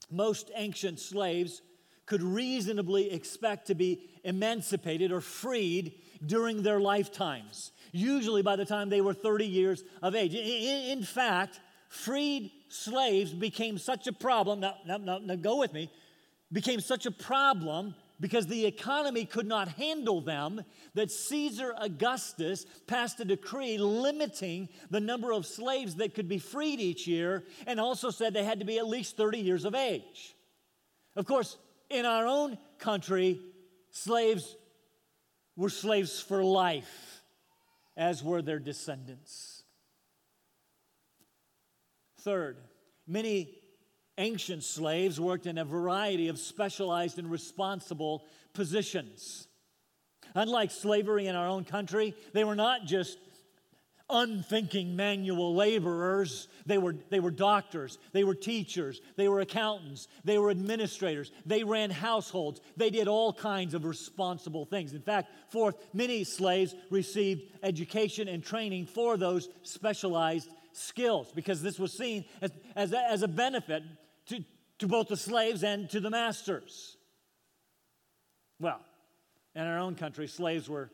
most 0.09 0.49
ancient 0.55 0.99
slaves 0.99 1.61
could 2.07 2.23
reasonably 2.23 3.11
expect 3.11 3.67
to 3.67 3.75
be 3.75 4.09
emancipated 4.23 5.11
or 5.11 5.21
freed 5.21 5.93
during 6.25 6.63
their 6.63 6.79
lifetimes, 6.79 7.71
usually 7.91 8.41
by 8.41 8.55
the 8.55 8.65
time 8.65 8.89
they 8.89 9.01
were 9.01 9.13
30 9.13 9.45
years 9.45 9.83
of 10.01 10.15
age. 10.15 10.33
In, 10.33 10.97
in 10.97 11.03
fact, 11.03 11.59
freed 11.89 12.51
slaves 12.69 13.33
became 13.33 13.77
such 13.77 14.07
a 14.07 14.13
problem. 14.13 14.61
Now, 14.61 14.75
now, 14.87 14.97
now, 14.97 15.17
now 15.19 15.35
go 15.35 15.57
with 15.57 15.73
me. 15.73 15.91
Became 16.51 16.79
such 16.79 17.05
a 17.05 17.11
problem 17.11 17.93
because 18.19 18.47
the 18.47 18.65
economy 18.65 19.25
could 19.25 19.45
not 19.45 19.67
handle 19.67 20.21
them, 20.21 20.63
that 20.95 21.11
Caesar 21.11 21.75
Augustus 21.77 22.65
passed 22.87 23.19
a 23.19 23.25
decree 23.25 23.77
limiting 23.77 24.69
the 24.89 24.99
number 24.99 25.31
of 25.31 25.45
slaves 25.45 25.95
that 25.95 26.15
could 26.15 26.27
be 26.27 26.39
freed 26.39 26.79
each 26.79 27.05
year 27.05 27.43
and 27.67 27.79
also 27.79 28.09
said 28.09 28.33
they 28.33 28.43
had 28.43 28.59
to 28.59 28.65
be 28.65 28.79
at 28.79 28.87
least 28.87 29.17
30 29.17 29.37
years 29.37 29.65
of 29.65 29.75
age. 29.75 30.35
Of 31.15 31.25
course, 31.25 31.57
in 31.89 32.05
our 32.05 32.25
own 32.25 32.57
country, 32.79 33.39
slaves 33.91 34.55
were 35.55 35.69
slaves 35.69 36.19
for 36.19 36.43
life, 36.43 37.21
as 37.95 38.23
were 38.23 38.41
their 38.41 38.59
descendants. 38.59 39.63
Third, 42.19 42.57
many 43.07 43.57
Ancient 44.19 44.63
slaves 44.63 45.19
worked 45.19 45.45
in 45.45 45.59
a 45.59 45.65
variety 45.65 46.27
of 46.27 46.39
specialized 46.39 47.19
and 47.19 47.29
responsible 47.29 48.25
positions. 48.53 49.47
Unlike 50.33 50.71
slavery 50.71 51.27
in 51.27 51.35
our 51.35 51.47
own 51.47 51.63
country, 51.63 52.15
they 52.33 52.43
were 52.43 52.55
not 52.55 52.85
just 52.85 53.19
unthinking 54.09 54.95
manual 54.95 55.55
laborers. 55.55 56.47
They 56.65 56.77
were, 56.77 56.95
they 57.09 57.19
were 57.19 57.31
doctors, 57.31 57.97
they 58.13 58.23
were 58.23 58.35
teachers, 58.35 59.01
they 59.15 59.27
were 59.27 59.41
accountants, 59.41 60.07
they 60.23 60.37
were 60.37 60.49
administrators, 60.49 61.31
they 61.45 61.63
ran 61.63 61.89
households, 61.89 62.61
they 62.75 62.89
did 62.89 63.07
all 63.07 63.33
kinds 63.33 63.73
of 63.73 63.85
responsible 63.85 64.65
things. 64.65 64.93
In 64.93 65.01
fact, 65.01 65.31
fourth, 65.49 65.75
many 65.93 66.23
slaves 66.23 66.75
received 66.89 67.43
education 67.63 68.27
and 68.27 68.43
training 68.43 68.85
for 68.85 69.17
those 69.17 69.49
specialized 69.63 70.49
skills 70.71 71.31
because 71.33 71.61
this 71.61 71.79
was 71.79 71.91
seen 71.91 72.25
as, 72.41 72.51
as, 72.75 72.93
a, 72.93 72.99
as 72.99 73.23
a 73.23 73.27
benefit 73.27 73.83
to, 74.27 74.43
to 74.79 74.87
both 74.87 75.07
the 75.07 75.17
slaves 75.17 75.63
and 75.63 75.89
to 75.89 75.99
the 75.99 76.09
masters. 76.09 76.97
Well, 78.59 78.79
in 79.55 79.63
our 79.63 79.79
own 79.79 79.95
country, 79.95 80.27
slaves 80.27 80.69
were, 80.69 80.91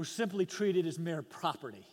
were 0.00 0.04
simply 0.06 0.46
treated 0.46 0.86
as 0.86 0.98
mere 0.98 1.20
property 1.20 1.84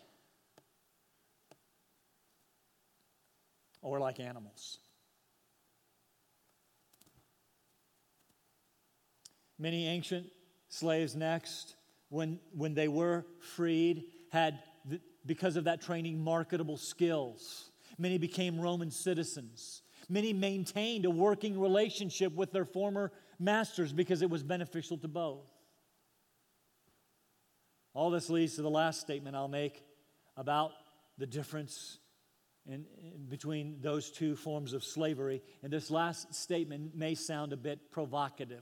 or 3.82 4.00
like 4.00 4.22
animals. 4.22 4.78
Many 9.60 9.88
ancient 9.88 10.28
slaves, 10.70 11.18
next, 11.18 11.76
when, 12.08 12.40
when 12.54 12.74
they 12.74 12.88
were 12.88 13.26
freed, 13.42 14.06
had, 14.32 14.58
because 15.26 15.58
of 15.58 15.66
that 15.66 15.82
training, 15.82 16.18
marketable 16.18 16.78
skills. 16.78 17.72
Many 17.98 18.18
became 18.18 18.58
Roman 18.58 18.90
citizens. 18.90 19.82
Many 20.08 20.32
maintained 20.32 21.04
a 21.04 21.10
working 21.10 21.60
relationship 21.60 22.34
with 22.34 22.54
their 22.54 22.64
former 22.64 23.12
masters 23.38 23.92
because 23.92 24.22
it 24.22 24.30
was 24.30 24.44
beneficial 24.44 24.98
to 25.00 25.10
both. 25.10 25.57
All 27.98 28.12
this 28.12 28.30
leads 28.30 28.58
to 28.58 28.62
the 28.62 28.70
last 28.70 29.02
statement 29.02 29.36
I'll 29.36 29.48
make 29.48 29.84
about 30.36 30.72
the 31.18 31.26
difference 31.26 31.98
in, 32.68 32.86
in, 33.02 33.26
between 33.28 33.80
those 33.82 34.12
two 34.12 34.36
forms 34.36 34.74
of 34.74 34.84
slavery. 34.84 35.42
And 35.64 35.74
this 35.74 35.90
last 35.90 36.36
statement 36.36 36.96
may 36.96 37.16
sound 37.16 37.54
a 37.54 37.58
bit 37.58 37.90
provocative. 37.90 38.62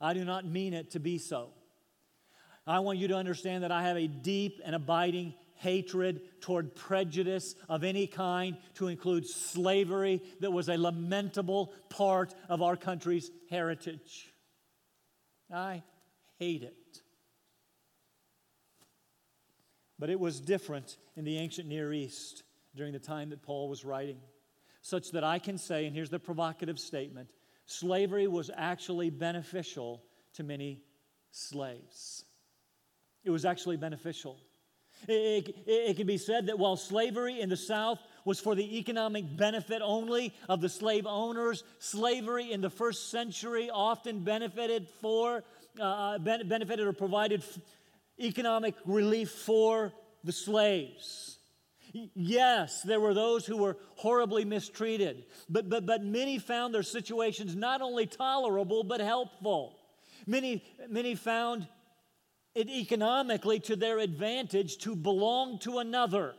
I 0.00 0.14
do 0.14 0.24
not 0.24 0.44
mean 0.44 0.74
it 0.74 0.90
to 0.90 0.98
be 0.98 1.18
so. 1.18 1.50
I 2.66 2.80
want 2.80 2.98
you 2.98 3.06
to 3.06 3.14
understand 3.14 3.62
that 3.62 3.70
I 3.70 3.84
have 3.84 3.96
a 3.96 4.08
deep 4.08 4.60
and 4.64 4.74
abiding 4.74 5.34
hatred 5.54 6.22
toward 6.40 6.74
prejudice 6.74 7.54
of 7.68 7.84
any 7.84 8.08
kind, 8.08 8.56
to 8.74 8.88
include 8.88 9.28
slavery 9.28 10.20
that 10.40 10.50
was 10.50 10.68
a 10.68 10.76
lamentable 10.76 11.72
part 11.88 12.34
of 12.48 12.62
our 12.62 12.76
country's 12.76 13.30
heritage. 13.48 14.34
I 15.54 15.84
hate 16.40 16.64
it. 16.64 17.02
But 19.98 20.10
it 20.10 20.20
was 20.20 20.40
different 20.40 20.98
in 21.16 21.24
the 21.24 21.38
ancient 21.38 21.68
Near 21.68 21.92
East 21.92 22.42
during 22.74 22.92
the 22.92 22.98
time 22.98 23.30
that 23.30 23.42
Paul 23.42 23.68
was 23.68 23.84
writing, 23.84 24.20
such 24.82 25.12
that 25.12 25.24
I 25.24 25.38
can 25.38 25.56
say, 25.56 25.86
and 25.86 25.94
here's 25.94 26.10
the 26.10 26.18
provocative 26.18 26.78
statement 26.78 27.30
slavery 27.64 28.28
was 28.28 28.50
actually 28.54 29.10
beneficial 29.10 30.02
to 30.34 30.44
many 30.44 30.82
slaves. 31.32 32.24
It 33.24 33.30
was 33.30 33.44
actually 33.44 33.76
beneficial. 33.76 34.38
It, 35.08 35.48
it, 35.48 35.64
it, 35.66 35.96
can 35.96 36.06
be 36.06 36.16
said 36.16 36.46
that 36.46 36.58
while 36.58 36.76
slavery 36.76 37.40
in 37.40 37.48
the 37.48 37.56
South 37.56 37.98
was 38.24 38.40
for 38.40 38.54
the 38.54 38.78
economic 38.78 39.36
benefit 39.36 39.82
only 39.82 40.34
of 40.48 40.60
the 40.60 40.68
slave 40.68 41.06
owners, 41.06 41.64
slavery 41.78 42.50
in 42.50 42.60
the 42.60 42.70
first 42.70 43.10
century 43.10 43.68
often 43.68 44.20
benefited 44.20 44.88
for 45.00 45.44
uh, 45.78 45.82
uh 45.82 46.18
benefited 46.18 46.86
or 46.86 46.92
provided 46.94 47.42
economic 48.20 48.74
relief 48.84 49.30
for 49.30 49.92
the 50.24 50.32
slaves. 50.32 51.38
Yes, 52.14 52.82
there 52.82 53.00
were 53.00 53.14
those 53.14 53.46
who 53.46 53.56
were 53.56 53.76
horribly 53.94 54.44
mistreated, 54.44 55.24
but, 55.48 55.68
but, 55.70 55.86
but 55.86 56.02
many 56.02 56.38
found 56.38 56.74
their 56.74 56.82
situations 56.82 57.56
not 57.56 57.80
only 57.80 58.06
tolerable 58.06 58.84
but 58.84 59.00
helpful. 59.00 59.78
Many, 60.26 60.64
many 60.88 61.14
found 61.14 61.66
it 62.54 62.68
economically 62.68 63.60
to 63.60 63.76
their 63.76 63.98
advantage 63.98 64.78
to 64.78 64.96
belong 64.96 65.58
to 65.60 65.78
another. 65.78 66.34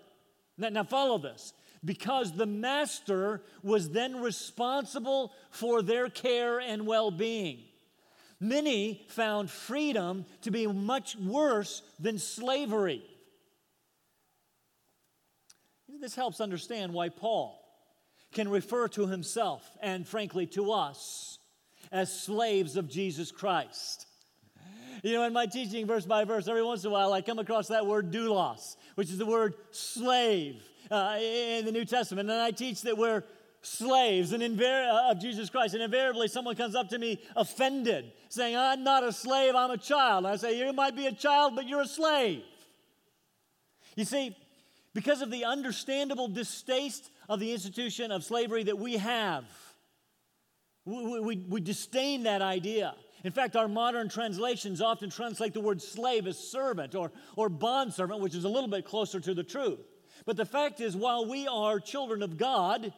Now, 0.57 0.69
now 0.69 0.83
follow 0.83 1.17
this. 1.17 1.53
Because 1.85 2.31
the 2.31 2.47
master 2.47 3.43
was 3.61 3.91
then 3.91 4.19
responsible 4.19 5.31
for 5.51 5.83
their 5.83 6.09
care 6.09 6.59
and 6.59 6.87
well 6.87 7.11
being. 7.11 7.59
Many 8.39 9.05
found 9.09 9.49
freedom 9.49 10.25
to 10.41 10.51
be 10.51 10.67
much 10.67 11.15
worse 11.15 11.81
than 11.99 12.19
slavery. 12.19 13.03
This 15.99 16.15
helps 16.15 16.39
understand 16.39 16.93
why 16.93 17.09
Paul 17.09 17.59
can 18.31 18.49
refer 18.49 18.87
to 18.89 19.07
himself 19.07 19.67
and, 19.81 20.07
frankly, 20.07 20.45
to 20.47 20.71
us 20.71 21.39
as 21.91 22.13
slaves 22.13 22.77
of 22.77 22.87
Jesus 22.87 23.31
Christ. 23.31 24.05
You 25.03 25.13
know, 25.13 25.23
in 25.23 25.33
my 25.33 25.45
teaching 25.45 25.85
verse 25.87 26.05
by 26.05 26.23
verse, 26.23 26.47
every 26.47 26.63
once 26.63 26.83
in 26.83 26.89
a 26.89 26.93
while 26.93 27.13
I 27.13 27.21
come 27.21 27.39
across 27.39 27.67
that 27.69 27.85
word 27.85 28.11
doulos, 28.11 28.75
which 28.95 29.09
is 29.09 29.17
the 29.17 29.25
word 29.25 29.55
slave 29.71 30.61
uh, 30.91 31.17
in 31.19 31.65
the 31.65 31.71
New 31.71 31.85
Testament. 31.85 32.29
And 32.29 32.39
I 32.39 32.51
teach 32.51 32.81
that 32.83 32.97
we're 32.97 33.23
slaves 33.67 34.31
and 34.31 34.43
uh, 34.43 35.11
of 35.11 35.19
Jesus 35.19 35.49
Christ. 35.49 35.73
And 35.73 35.83
invariably, 35.83 36.27
someone 36.27 36.55
comes 36.55 36.75
up 36.75 36.89
to 36.89 36.97
me 36.97 37.21
offended, 37.35 38.11
saying, 38.29 38.55
I'm 38.55 38.83
not 38.83 39.03
a 39.03 39.11
slave, 39.11 39.55
I'm 39.55 39.71
a 39.71 39.77
child. 39.77 40.25
And 40.25 40.33
I 40.33 40.37
say, 40.37 40.57
You 40.57 40.71
might 40.73 40.95
be 40.95 41.07
a 41.07 41.11
child, 41.11 41.55
but 41.55 41.67
you're 41.67 41.81
a 41.81 41.87
slave. 41.87 42.43
You 43.95 44.05
see, 44.05 44.35
because 44.93 45.21
of 45.21 45.31
the 45.31 45.45
understandable 45.45 46.27
distaste 46.27 47.09
of 47.29 47.39
the 47.39 47.51
institution 47.51 48.11
of 48.11 48.23
slavery 48.23 48.63
that 48.63 48.77
we 48.77 48.97
have, 48.97 49.45
we, 50.85 51.19
we, 51.19 51.35
we 51.37 51.61
disdain 51.61 52.23
that 52.23 52.41
idea. 52.41 52.95
In 53.23 53.31
fact, 53.31 53.55
our 53.55 53.67
modern 53.67 54.09
translations 54.09 54.81
often 54.81 55.09
translate 55.09 55.53
the 55.53 55.59
word 55.59 55.81
slave 55.81 56.27
as 56.27 56.37
servant 56.37 56.95
or, 56.95 57.11
or 57.35 57.49
bondservant, 57.49 58.21
which 58.21 58.35
is 58.35 58.43
a 58.43 58.49
little 58.49 58.69
bit 58.69 58.85
closer 58.85 59.19
to 59.19 59.33
the 59.33 59.43
truth. 59.43 59.79
But 60.25 60.37
the 60.37 60.45
fact 60.45 60.79
is, 60.79 60.95
while 60.95 61.25
we 61.25 61.47
are 61.47 61.79
children 61.79 62.21
of 62.21 62.37
God, 62.37 62.93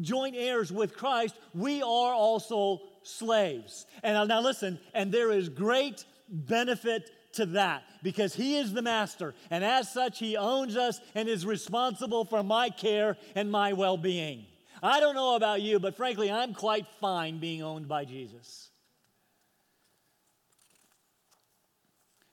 joint 0.00 0.36
heirs 0.36 0.72
with 0.72 0.96
Christ, 0.96 1.34
we 1.54 1.82
are 1.82 2.12
also 2.12 2.80
slaves. 3.02 3.86
And 4.02 4.28
now 4.28 4.40
listen, 4.40 4.78
and 4.94 5.12
there 5.12 5.30
is 5.30 5.48
great 5.48 6.04
benefit 6.28 7.10
to 7.34 7.46
that 7.46 7.82
because 8.02 8.34
He 8.34 8.56
is 8.56 8.72
the 8.72 8.82
master. 8.82 9.34
And 9.50 9.64
as 9.64 9.92
such, 9.92 10.18
He 10.18 10.36
owns 10.36 10.76
us 10.76 11.00
and 11.14 11.28
is 11.28 11.46
responsible 11.46 12.24
for 12.24 12.42
my 12.42 12.70
care 12.70 13.16
and 13.34 13.50
my 13.50 13.72
well 13.72 13.96
being. 13.96 14.46
I 14.82 15.00
don't 15.00 15.14
know 15.14 15.34
about 15.34 15.60
you, 15.60 15.78
but 15.80 15.96
frankly, 15.96 16.30
I'm 16.30 16.54
quite 16.54 16.86
fine 17.00 17.38
being 17.38 17.62
owned 17.62 17.88
by 17.88 18.04
Jesus. 18.04 18.68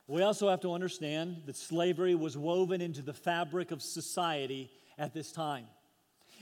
We 0.08 0.22
also 0.22 0.50
have 0.50 0.62
to 0.62 0.74
understand 0.74 1.44
that 1.48 1.56
slavery 1.56 2.14
was 2.14 2.38
woven 2.38 2.80
into 2.82 3.02
the 3.02 3.14
fabric 3.14 3.72
of 3.72 3.82
society 3.82 4.70
at 5.00 5.14
this 5.14 5.32
time. 5.32 5.66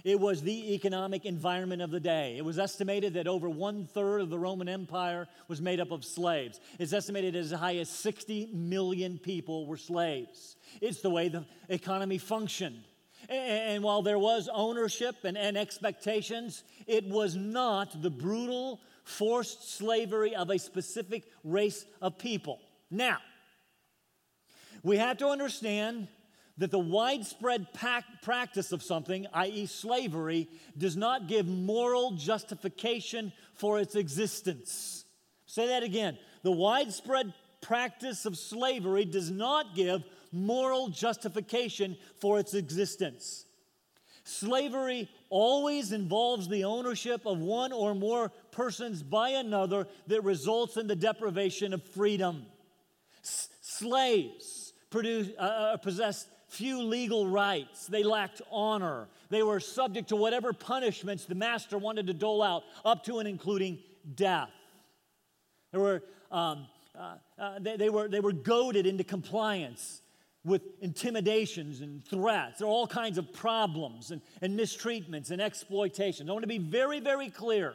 It 0.04 0.20
was 0.20 0.42
the 0.42 0.74
economic 0.74 1.26
environment 1.26 1.82
of 1.82 1.92
the 1.92 2.00
day. 2.00 2.38
It 2.38 2.44
was 2.44 2.60
estimated 2.60 3.14
that 3.14 3.28
over 3.28 3.50
one 3.50 3.86
third 3.86 4.22
of 4.22 4.30
the 4.30 4.38
Roman 4.38 4.68
Empire 4.68 5.28
was 5.48 5.62
made 5.62 5.80
up 5.80 5.92
of 5.92 6.04
slaves. 6.04 6.60
It's 6.78 6.94
estimated 6.94 7.36
as 7.36 7.52
high 7.52 7.78
as 7.78 7.90
60 7.90 8.50
million 8.54 9.18
people 9.18 9.66
were 9.66 9.78
slaves. 9.78 10.58
It's 10.82 11.02
the 11.02 11.10
way 11.10 11.30
the 11.30 11.46
economy 11.70 12.18
functioned. 12.18 12.84
And 13.30 13.84
while 13.84 14.02
there 14.02 14.20
was 14.20 14.50
ownership 14.54 15.16
and, 15.24 15.38
and 15.38 15.58
expectations, 15.58 16.64
it 16.88 17.08
was 17.08 17.36
not 17.36 18.02
the 18.02 18.10
brutal, 18.10 18.82
forced 19.06 19.78
slavery 19.78 20.36
of 20.36 20.50
a 20.50 20.60
specific 20.60 21.24
race 21.44 21.86
of 22.02 22.18
people. 22.18 22.60
Now, 22.92 23.20
we 24.84 24.98
have 24.98 25.18
to 25.20 25.28
understand 25.28 26.10
that 26.58 26.72
the 26.72 26.80
widespread 26.80 27.68
practice 28.22 28.72
of 28.72 28.84
something, 28.84 29.26
i.e., 29.34 29.66
slavery, 29.66 30.48
does 30.78 30.96
not 30.96 31.28
give 31.28 31.48
moral 31.48 32.12
justification 32.12 33.34
for 33.56 33.80
its 33.80 33.96
existence. 33.96 35.06
Say 35.48 35.68
that 35.68 35.84
again. 35.84 36.18
The 36.44 36.52
widespread 36.52 37.34
practice 37.62 38.26
of 38.26 38.38
slavery 38.38 39.06
does 39.06 39.32
not 39.32 39.76
give 39.76 40.04
moral 40.32 40.90
justification 40.90 41.98
for 42.20 42.40
its 42.40 42.54
existence. 42.54 43.46
Slavery 44.26 45.10
always 45.30 45.92
involves 45.92 46.48
the 46.48 46.64
ownership 46.64 47.26
of 47.26 47.40
one 47.40 47.74
or 47.74 47.94
more 47.94 48.32
persons 48.52 49.04
by 49.04 49.30
another 49.30 49.88
that 50.08 50.24
results 50.24 50.78
in 50.78 50.88
the 50.88 50.96
deprivation 50.96 51.74
of 51.74 51.84
freedom. 51.84 52.46
S- 53.24 53.50
slaves 53.62 54.74
produce, 54.90 55.30
uh, 55.38 55.42
uh 55.42 55.78
possessed 55.78 56.28
few 56.54 56.82
legal 56.84 57.28
rights. 57.28 57.88
They 57.88 58.04
lacked 58.04 58.42
honor. 58.52 59.08
They 59.30 59.44
were 59.44 59.60
subject 59.60 60.10
to 60.10 60.16
whatever 60.16 60.54
punishments 60.54 61.26
the 61.26 61.36
master 61.36 61.78
wanted 61.78 62.08
to 62.08 62.14
dole 62.14 62.44
out, 62.44 62.64
up 62.86 63.04
to 63.06 63.20
and 63.20 63.28
including 63.28 63.80
death. 64.16 64.52
There 65.72 65.82
were, 65.82 66.04
um, 66.32 66.68
uh, 66.98 67.16
uh, 67.40 67.60
they, 67.60 67.78
they, 67.78 67.90
were, 67.90 68.08
they 68.08 68.20
were 68.20 68.32
goaded 68.32 68.86
into 68.86 69.04
compliance 69.04 70.02
with 70.46 70.62
intimidations 70.82 71.82
and 71.82 72.06
threats. 72.06 72.60
There 72.60 72.68
are 72.68 72.72
all 72.72 72.88
kinds 72.88 73.18
of 73.18 73.34
problems 73.34 74.12
and, 74.12 74.22
and 74.42 74.60
mistreatments 74.60 75.32
and 75.32 75.42
exploitations. 75.42 76.30
I 76.30 76.34
want 76.34 76.44
to 76.44 76.48
be 76.48 76.58
very, 76.58 77.00
very 77.00 77.30
clear. 77.30 77.74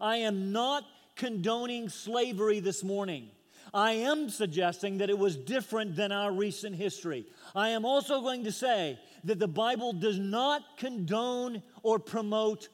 I 0.00 0.18
am 0.18 0.52
not 0.52 0.84
condoning 1.16 1.90
slavery 1.90 2.60
this 2.60 2.82
morning. 2.82 3.28
I 3.72 3.92
am 3.92 4.28
suggesting 4.28 4.98
that 4.98 5.10
it 5.10 5.18
was 5.18 5.36
different 5.36 5.94
than 5.96 6.12
our 6.12 6.32
recent 6.32 6.74
history. 6.76 7.26
I 7.54 7.70
am 7.70 7.84
also 7.84 8.20
going 8.20 8.44
to 8.44 8.52
say 8.52 8.98
that 9.24 9.38
the 9.38 9.48
Bible 9.48 9.92
does 9.92 10.18
not 10.18 10.62
condone 10.76 11.62
or 11.82 11.98
promote 11.98 12.68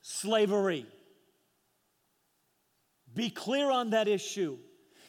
slavery. 0.00 0.86
Be 3.14 3.30
clear 3.30 3.70
on 3.70 3.90
that 3.90 4.08
issue. 4.08 4.58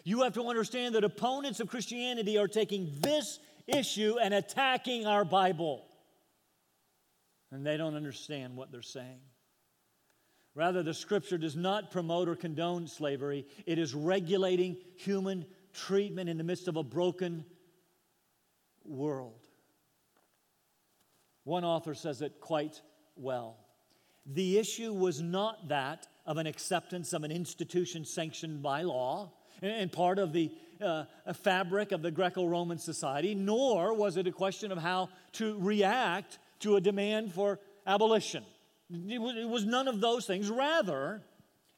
You 0.04 0.24
have 0.24 0.34
to 0.34 0.48
understand 0.48 0.96
that 0.96 1.04
opponents 1.04 1.60
of 1.60 1.70
Christianity 1.70 2.38
are 2.38 2.48
taking 2.48 2.92
this 3.00 3.40
issue 3.68 4.18
and 4.22 4.34
attacking 4.34 5.06
our 5.06 5.24
Bible. 5.24 5.86
And 7.52 7.66
they 7.66 7.78
don't 7.78 7.96
understand 7.96 8.56
what 8.56 8.72
they're 8.72 8.82
saying. 8.82 9.22
Rather, 10.56 10.84
the 10.84 10.94
scripture 10.94 11.38
does 11.38 11.56
not 11.56 11.92
promote 11.92 12.30
or 12.30 12.36
condone 12.36 12.88
slavery, 12.88 13.46
it 13.66 13.80
is 13.80 13.96
regulating 13.96 14.78
human 14.98 15.46
treatment 15.74 16.30
in 16.30 16.38
the 16.38 16.44
midst 16.44 16.68
of 16.68 16.78
a 16.78 16.84
broken 16.84 17.44
world. 18.86 19.40
One 21.44 21.64
author 21.64 21.96
says 21.96 22.22
it 22.22 22.40
quite 22.40 22.82
well. 23.16 23.58
The 24.26 24.58
issue 24.58 24.94
was 24.94 25.22
not 25.22 25.70
that 25.70 26.08
of 26.26 26.38
an 26.38 26.48
acceptance 26.48 27.14
of 27.14 27.24
an 27.24 27.32
institution 27.32 28.06
sanctioned 28.06 28.62
by 28.62 28.84
law 28.84 29.34
and 29.62 29.92
part 29.92 30.20
of 30.20 30.32
the 30.34 30.52
uh, 30.82 31.06
fabric 31.34 31.92
of 31.92 32.02
the 32.02 32.12
Greco 32.12 32.46
Roman 32.46 32.78
society, 32.78 33.36
nor 33.36 33.94
was 33.94 34.18
it 34.18 34.28
a 34.28 34.32
question 34.32 34.72
of 34.72 34.78
how 34.78 35.10
to 35.34 35.58
react 35.60 36.40
to 36.60 36.76
a 36.76 36.82
demand 36.82 37.34
for 37.34 37.60
abolition. 37.86 38.44
It 38.94 39.50
was 39.50 39.66
none 39.66 39.88
of 39.88 40.02
those 40.02 40.26
things. 40.26 40.50
Rather, 40.50 41.24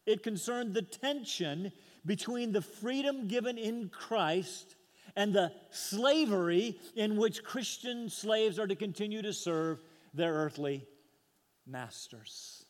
it 0.06 0.22
concerned 0.22 0.74
the 0.74 0.82
tension 0.82 1.72
between 2.06 2.52
the 2.52 2.62
freedom 2.62 3.28
given 3.28 3.58
in 3.58 3.90
Christ 3.90 4.76
and 5.16 5.34
the 5.34 5.52
slavery 5.72 6.78
in 6.96 7.16
which 7.16 7.44
Christian 7.44 8.10
slaves 8.10 8.60
are 8.60 8.68
to 8.68 8.76
continue 8.76 9.22
to 9.22 9.34
serve 9.34 9.80
their 10.14 10.34
earthly 10.34 10.86
masters. 11.66 12.66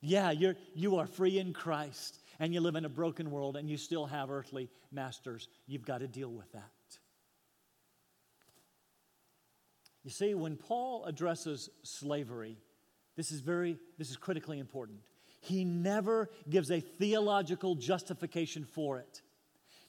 Yeah, 0.00 0.30
you're, 0.30 0.56
you 0.74 0.96
are 0.96 1.06
free 1.06 1.38
in 1.38 1.52
Christ 1.52 2.20
and 2.38 2.54
you 2.54 2.60
live 2.60 2.76
in 2.76 2.84
a 2.84 2.88
broken 2.88 3.30
world 3.30 3.56
and 3.56 3.68
you 3.68 3.76
still 3.76 4.06
have 4.06 4.30
earthly 4.30 4.70
masters. 4.90 5.48
You've 5.66 5.84
got 5.84 5.98
to 5.98 6.08
deal 6.08 6.30
with 6.30 6.50
that. 6.52 6.62
You 10.04 10.10
see, 10.10 10.34
when 10.34 10.56
Paul 10.56 11.04
addresses 11.04 11.68
slavery, 11.82 12.56
this 13.18 13.32
is 13.32 13.40
very, 13.40 13.76
this 13.98 14.10
is 14.10 14.16
critically 14.16 14.60
important. 14.60 15.00
He 15.40 15.64
never 15.64 16.30
gives 16.48 16.70
a 16.70 16.78
theological 16.80 17.74
justification 17.74 18.64
for 18.64 19.00
it. 19.00 19.22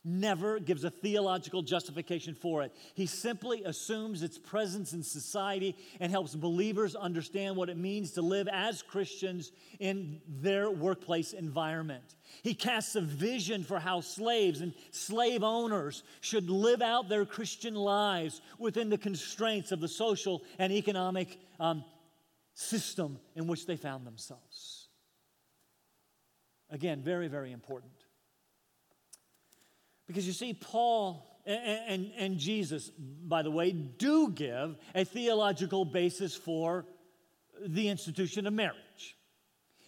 Never 0.04 0.60
gives 0.60 0.84
a 0.84 0.90
theological 0.90 1.62
justification 1.62 2.34
for 2.34 2.64
it. 2.64 2.72
He 2.96 3.06
simply 3.06 3.64
assumes 3.66 4.24
its 4.24 4.40
presence 4.40 4.94
in 4.94 5.04
society 5.04 5.76
and 6.00 6.12
helps 6.12 6.34
believers 6.34 6.96
understand 6.96 7.56
what 7.56 7.70
it 7.70 7.78
means 7.78 8.14
to 8.14 8.24
live 8.24 8.48
as 8.48 8.82
Christians 8.82 9.52
in 9.80 10.22
their 10.28 10.72
workplace 10.72 11.34
environment. 11.34 12.16
He 12.42 12.56
casts 12.56 12.96
a 12.96 13.02
vision 13.02 13.64
for 13.64 13.78
how 13.78 14.02
slaves 14.02 14.62
and 14.62 14.74
slave 14.90 15.44
owners 15.44 16.02
should 16.22 16.50
live 16.50 16.82
out 16.82 17.10
their 17.10 17.28
Christian 17.28 17.76
lives 17.76 18.42
within 18.58 18.90
the 18.90 18.98
constraints 18.98 19.72
of 19.72 19.82
the 19.82 19.88
social 19.88 20.42
and 20.58 20.74
economic 20.74 21.38
um, 21.60 21.84
system 22.60 23.18
in 23.36 23.48
which 23.48 23.66
they 23.66 23.78
found 23.78 24.06
themselves. 24.06 24.90
Again, 26.70 27.02
very, 27.02 27.30
very 27.30 27.54
important. 27.54 27.94
Because 30.08 30.28
you 30.28 30.34
see, 30.34 30.54
Paul 30.54 31.26
and, 31.46 31.80
and, 31.88 32.12
and, 32.18 32.38
Jesus, 32.38 32.90
by 32.90 33.44
the 33.44 33.50
way, 33.50 33.72
do 33.72 34.30
give 34.30 34.76
a 34.94 35.06
theological 35.06 35.86
basis 35.86 36.36
for 36.36 36.86
the 37.66 37.88
institution 37.88 38.46
of 38.46 38.54
marriage. 38.54 39.16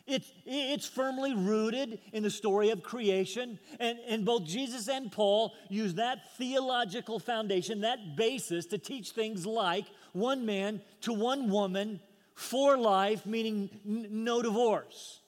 It's, 0.07 0.31
it's 0.45 0.87
firmly 0.87 1.35
rooted 1.35 1.99
in 2.13 2.23
the 2.23 2.29
story 2.29 2.69
of 2.69 2.81
creation, 2.81 3.59
and, 3.79 3.99
and 4.07 4.25
both 4.25 4.45
Jesus 4.45 4.87
and 4.87 5.11
Paul 5.11 5.53
use 5.69 5.95
that 5.95 6.35
theological 6.37 7.19
foundation, 7.19 7.81
that 7.81 8.15
basis, 8.15 8.65
to 8.67 8.77
teach 8.77 9.11
things 9.11 9.45
like 9.45 9.85
one 10.13 10.45
man 10.45 10.81
to 11.01 11.13
one 11.13 11.49
woman 11.49 11.99
for 12.35 12.77
life, 12.77 13.25
meaning 13.25 13.69
n- 13.85 14.07
no 14.23 14.41
divorce. 14.41 15.19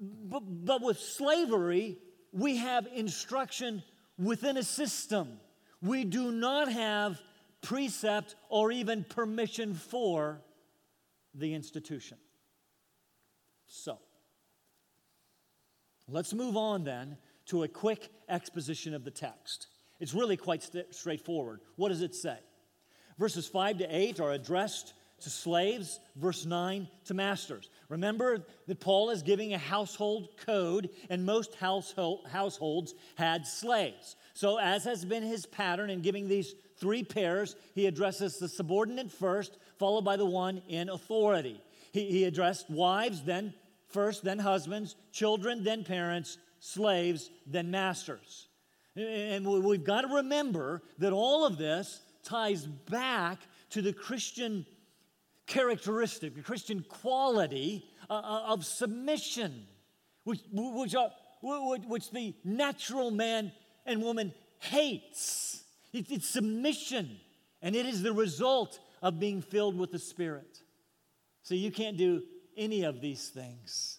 But, 0.00 0.42
but 0.64 0.82
with 0.82 0.98
slavery, 0.98 1.98
we 2.32 2.56
have 2.56 2.86
instruction 2.94 3.82
within 4.18 4.56
a 4.56 4.62
system. 4.62 5.40
We 5.82 6.04
do 6.04 6.30
not 6.32 6.70
have 6.70 7.20
precept 7.62 8.34
or 8.48 8.72
even 8.72 9.04
permission 9.04 9.74
for 9.74 10.40
the 11.34 11.54
institution. 11.54 12.18
So, 13.66 13.98
let's 16.08 16.32
move 16.32 16.56
on 16.56 16.84
then 16.84 17.16
to 17.46 17.62
a 17.62 17.68
quick 17.68 18.10
exposition 18.28 18.94
of 18.94 19.04
the 19.04 19.10
text. 19.10 19.68
It's 19.98 20.14
really 20.14 20.36
quite 20.36 20.62
st- 20.62 20.94
straightforward. 20.94 21.60
What 21.76 21.88
does 21.88 22.02
it 22.02 22.14
say? 22.14 22.38
Verses 23.18 23.46
5 23.46 23.78
to 23.78 23.96
8 23.96 24.20
are 24.20 24.32
addressed 24.32 24.92
to 25.20 25.30
slaves, 25.30 25.98
verse 26.16 26.44
9 26.44 26.88
to 27.06 27.14
masters. 27.14 27.70
Remember 27.88 28.44
that 28.66 28.80
Paul 28.80 29.10
is 29.10 29.22
giving 29.22 29.54
a 29.54 29.58
household 29.58 30.28
code, 30.44 30.90
and 31.08 31.24
most 31.24 31.54
household, 31.54 32.26
households 32.30 32.94
had 33.16 33.46
slaves. 33.46 34.16
So, 34.34 34.58
as 34.58 34.84
has 34.84 35.04
been 35.04 35.22
his 35.22 35.46
pattern 35.46 35.88
in 35.88 36.02
giving 36.02 36.28
these 36.28 36.54
three 36.78 37.02
pairs, 37.02 37.56
he 37.74 37.86
addresses 37.86 38.38
the 38.38 38.48
subordinate 38.48 39.10
first, 39.10 39.56
followed 39.78 40.04
by 40.04 40.16
the 40.16 40.26
one 40.26 40.60
in 40.68 40.90
authority. 40.90 41.60
He, 41.92 42.10
he 42.10 42.24
addressed 42.24 42.68
wives, 42.68 43.22
then 43.22 43.54
first, 43.88 44.24
then 44.24 44.38
husbands, 44.38 44.96
children, 45.12 45.64
then 45.64 45.84
parents, 45.84 46.36
slaves, 46.60 47.30
then 47.46 47.70
masters. 47.70 48.48
And 48.94 49.46
we've 49.46 49.84
got 49.84 50.02
to 50.02 50.14
remember 50.16 50.82
that 50.98 51.12
all 51.12 51.46
of 51.46 51.58
this 51.58 52.00
ties 52.24 52.66
back 52.66 53.38
to 53.70 53.82
the 53.82 53.92
Christian 53.92 54.66
characteristic, 55.46 56.34
the 56.34 56.42
Christian 56.42 56.84
quality 56.88 57.84
uh, 58.10 58.14
uh 58.14 58.42
of 58.48 58.64
submission, 58.64 59.66
which, 60.24 60.40
which, 60.52 60.94
are, 60.94 61.10
which 61.42 62.10
the 62.10 62.34
natural 62.44 63.10
man 63.10 63.52
and 63.84 64.02
woman 64.02 64.32
hates. 64.58 65.62
It's 65.92 66.28
submission, 66.28 67.18
and 67.62 67.74
it 67.74 67.86
is 67.86 68.02
the 68.02 68.12
result 68.12 68.78
of 69.02 69.18
being 69.18 69.40
filled 69.40 69.78
with 69.78 69.92
the 69.92 69.98
Spirit. 69.98 70.62
So 71.42 71.54
you 71.54 71.70
can't 71.70 71.96
do 71.96 72.22
any 72.56 72.84
of 72.84 73.00
these 73.00 73.28
things. 73.28 73.98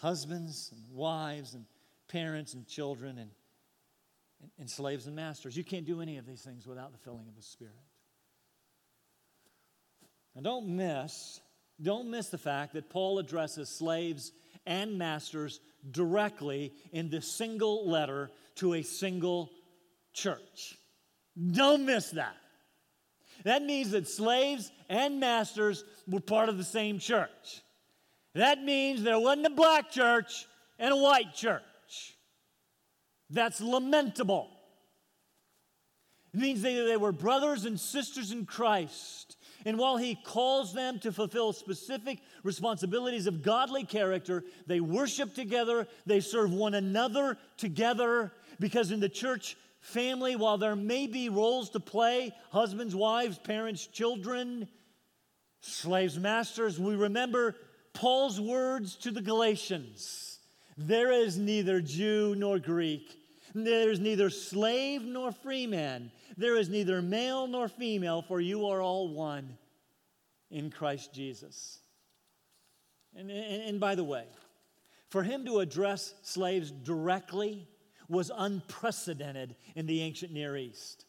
Husbands 0.00 0.72
and 0.72 0.96
wives 0.96 1.54
and 1.54 1.64
parents 2.08 2.54
and 2.54 2.66
children 2.66 3.18
and, 3.18 3.30
and 4.58 4.68
slaves 4.68 5.06
and 5.06 5.14
masters. 5.14 5.56
You 5.56 5.64
can't 5.64 5.86
do 5.86 6.00
any 6.00 6.16
of 6.16 6.26
these 6.26 6.42
things 6.42 6.66
without 6.66 6.92
the 6.92 6.98
filling 6.98 7.28
of 7.28 7.36
the 7.36 7.42
Spirit. 7.42 7.74
Don't 10.42 10.68
miss, 10.68 11.40
don't 11.80 12.10
miss 12.10 12.28
the 12.28 12.38
fact 12.38 12.74
that 12.74 12.90
Paul 12.90 13.18
addresses 13.18 13.68
slaves 13.68 14.32
and 14.66 14.98
masters 14.98 15.60
directly 15.90 16.72
in 16.92 17.08
this 17.08 17.30
single 17.30 17.88
letter 17.88 18.30
to 18.56 18.74
a 18.74 18.82
single 18.82 19.50
church. 20.12 20.76
Don't 21.52 21.86
miss 21.86 22.10
that. 22.10 22.36
That 23.44 23.62
means 23.62 23.92
that 23.92 24.08
slaves 24.08 24.70
and 24.88 25.20
masters 25.20 25.84
were 26.06 26.20
part 26.20 26.48
of 26.48 26.58
the 26.58 26.64
same 26.64 26.98
church. 26.98 27.62
That 28.34 28.62
means 28.62 29.02
there 29.02 29.18
wasn't 29.18 29.46
a 29.46 29.50
black 29.50 29.90
church 29.90 30.46
and 30.78 30.92
a 30.92 30.96
white 30.96 31.34
church. 31.34 31.62
That's 33.30 33.60
lamentable. 33.60 34.48
It 36.34 36.40
means 36.40 36.62
they, 36.62 36.74
they 36.74 36.96
were 36.96 37.12
brothers 37.12 37.64
and 37.64 37.78
sisters 37.78 38.32
in 38.32 38.44
Christ. 38.44 39.36
And 39.64 39.78
while 39.78 39.96
he 39.96 40.14
calls 40.14 40.72
them 40.72 40.98
to 41.00 41.12
fulfill 41.12 41.52
specific 41.52 42.20
responsibilities 42.42 43.26
of 43.26 43.42
godly 43.42 43.84
character, 43.84 44.44
they 44.66 44.80
worship 44.80 45.34
together, 45.34 45.86
they 46.06 46.20
serve 46.20 46.52
one 46.52 46.74
another 46.74 47.36
together, 47.56 48.32
because 48.60 48.90
in 48.90 49.00
the 49.00 49.08
church 49.08 49.56
family, 49.80 50.36
while 50.36 50.58
there 50.58 50.76
may 50.76 51.06
be 51.06 51.28
roles 51.28 51.70
to 51.70 51.80
play 51.80 52.32
husbands, 52.50 52.94
wives, 52.94 53.38
parents, 53.38 53.86
children, 53.86 54.68
slaves, 55.60 56.18
masters 56.18 56.78
we 56.78 56.94
remember 56.94 57.56
Paul's 57.92 58.40
words 58.40 58.94
to 58.96 59.10
the 59.10 59.22
Galatians 59.22 60.28
there 60.78 61.10
is 61.10 61.36
neither 61.36 61.80
Jew 61.80 62.36
nor 62.36 62.60
Greek. 62.60 63.18
There 63.52 63.90
is 63.90 63.98
neither 63.98 64.30
slave 64.30 65.02
nor 65.02 65.32
free 65.32 65.66
man. 65.66 66.12
There 66.38 66.56
is 66.56 66.68
neither 66.68 67.02
male 67.02 67.48
nor 67.48 67.68
female, 67.68 68.22
for 68.22 68.40
you 68.40 68.68
are 68.68 68.80
all 68.80 69.08
one 69.08 69.58
in 70.52 70.70
Christ 70.70 71.12
Jesus. 71.12 71.80
And, 73.16 73.28
and, 73.28 73.62
and 73.62 73.80
by 73.80 73.96
the 73.96 74.04
way, 74.04 74.24
for 75.10 75.24
him 75.24 75.44
to 75.46 75.58
address 75.58 76.14
slaves 76.22 76.70
directly 76.70 77.66
was 78.08 78.30
unprecedented 78.34 79.56
in 79.74 79.86
the 79.86 80.00
ancient 80.00 80.32
Near 80.32 80.56
East. 80.56 81.06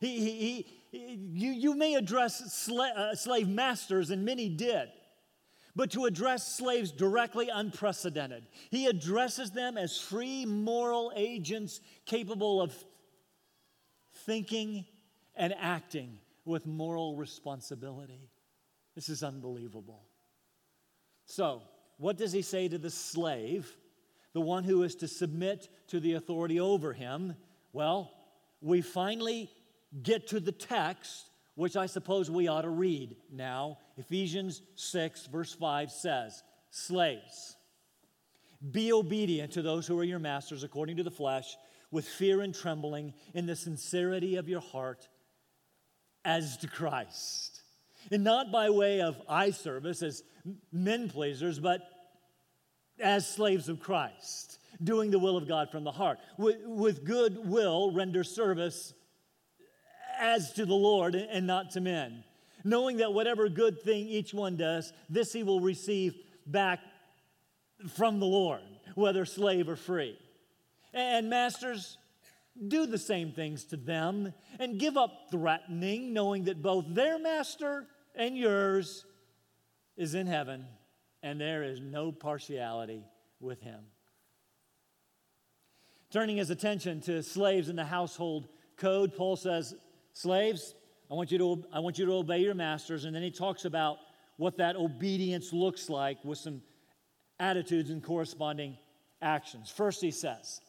He, 0.00 0.18
he, 0.18 0.66
he, 0.90 1.14
you, 1.14 1.52
you 1.52 1.74
may 1.76 1.94
address 1.94 2.42
sla- 2.68 2.96
uh, 2.96 3.14
slave 3.14 3.48
masters, 3.48 4.10
and 4.10 4.24
many 4.24 4.48
did, 4.48 4.88
but 5.76 5.92
to 5.92 6.06
address 6.06 6.56
slaves 6.56 6.90
directly, 6.90 7.48
unprecedented. 7.48 8.48
He 8.70 8.86
addresses 8.86 9.52
them 9.52 9.78
as 9.78 10.00
free 10.00 10.44
moral 10.46 11.12
agents 11.14 11.80
capable 12.06 12.60
of 12.60 12.74
thinking 14.26 14.84
and 15.34 15.54
acting 15.58 16.18
with 16.44 16.66
moral 16.66 17.16
responsibility. 17.16 18.30
This 18.94 19.08
is 19.08 19.22
unbelievable. 19.22 20.02
So, 21.24 21.62
what 21.98 22.16
does 22.16 22.32
he 22.32 22.42
say 22.42 22.68
to 22.68 22.78
the 22.78 22.90
slave, 22.90 23.70
the 24.32 24.40
one 24.40 24.64
who 24.64 24.82
is 24.82 24.94
to 24.96 25.08
submit 25.08 25.68
to 25.88 26.00
the 26.00 26.14
authority 26.14 26.60
over 26.60 26.92
him? 26.92 27.36
Well, 27.72 28.12
we 28.60 28.80
finally 28.80 29.50
get 30.02 30.28
to 30.28 30.40
the 30.40 30.52
text, 30.52 31.30
which 31.54 31.76
I 31.76 31.86
suppose 31.86 32.30
we 32.30 32.48
ought 32.48 32.62
to 32.62 32.70
read 32.70 33.16
now. 33.30 33.78
Ephesians 33.96 34.62
6, 34.74 35.26
verse 35.26 35.52
5 35.52 35.90
says, 35.90 36.42
Slaves, 36.70 37.56
be 38.70 38.92
obedient 38.92 39.52
to 39.52 39.62
those 39.62 39.86
who 39.86 39.98
are 39.98 40.04
your 40.04 40.18
masters 40.18 40.62
according 40.62 40.96
to 40.96 41.02
the 41.02 41.10
flesh, 41.10 41.56
with 41.92 42.08
fear 42.08 42.40
and 42.40 42.52
trembling, 42.52 43.14
in 43.34 43.46
the 43.46 43.54
sincerity 43.54 44.34
of 44.36 44.48
your 44.48 44.60
heart, 44.60 45.08
as 46.24 46.56
to 46.56 46.66
Christ. 46.66 47.62
And 48.10 48.24
not 48.24 48.50
by 48.50 48.70
way 48.70 49.00
of 49.00 49.20
eye 49.28 49.50
service 49.50 50.02
as 50.02 50.24
men 50.72 51.08
pleasers, 51.08 51.60
but 51.60 51.82
as 52.98 53.28
slaves 53.28 53.68
of 53.68 53.78
Christ, 53.78 54.58
doing 54.82 55.10
the 55.10 55.18
will 55.18 55.36
of 55.36 55.46
God 55.46 55.70
from 55.70 55.84
the 55.84 55.92
heart. 55.92 56.18
With, 56.38 56.64
with 56.64 57.04
good 57.04 57.46
will, 57.48 57.92
render 57.92 58.24
service 58.24 58.94
as 60.18 60.52
to 60.54 60.66
the 60.66 60.74
Lord 60.74 61.14
and 61.14 61.46
not 61.46 61.70
to 61.72 61.80
men, 61.80 62.24
knowing 62.64 62.98
that 62.98 63.12
whatever 63.12 63.48
good 63.48 63.80
thing 63.82 64.08
each 64.08 64.32
one 64.32 64.56
does, 64.56 64.92
this 65.08 65.32
he 65.32 65.42
will 65.42 65.60
receive 65.60 66.14
back 66.46 66.80
from 67.96 68.20
the 68.20 68.26
Lord, 68.26 68.62
whether 68.94 69.24
slave 69.24 69.68
or 69.68 69.76
free. 69.76 70.16
And 70.94 71.30
masters, 71.30 71.98
do 72.68 72.86
the 72.86 72.98
same 72.98 73.32
things 73.32 73.64
to 73.66 73.76
them 73.76 74.32
and 74.58 74.78
give 74.78 74.96
up 74.96 75.28
threatening, 75.30 76.12
knowing 76.12 76.44
that 76.44 76.60
both 76.62 76.84
their 76.88 77.18
master 77.18 77.86
and 78.14 78.36
yours 78.36 79.04
is 79.96 80.14
in 80.14 80.26
heaven 80.26 80.66
and 81.22 81.40
there 81.40 81.62
is 81.62 81.80
no 81.80 82.12
partiality 82.12 83.04
with 83.40 83.60
him. 83.60 83.80
Turning 86.10 86.36
his 86.36 86.50
attention 86.50 87.00
to 87.00 87.22
slaves 87.22 87.68
in 87.68 87.76
the 87.76 87.84
household 87.84 88.48
code, 88.76 89.14
Paul 89.16 89.36
says, 89.36 89.74
Slaves, 90.12 90.74
I 91.10 91.14
want 91.14 91.30
you 91.30 91.38
to, 91.38 91.64
I 91.72 91.78
want 91.80 91.98
you 91.98 92.04
to 92.04 92.12
obey 92.12 92.38
your 92.38 92.54
masters. 92.54 93.06
And 93.06 93.14
then 93.16 93.22
he 93.22 93.30
talks 93.30 93.64
about 93.64 93.96
what 94.36 94.58
that 94.58 94.76
obedience 94.76 95.52
looks 95.54 95.88
like 95.88 96.22
with 96.22 96.38
some 96.38 96.60
attitudes 97.40 97.88
and 97.88 98.02
corresponding 98.02 98.76
actions. 99.22 99.70
First, 99.70 100.02
he 100.02 100.10
says, 100.10 100.60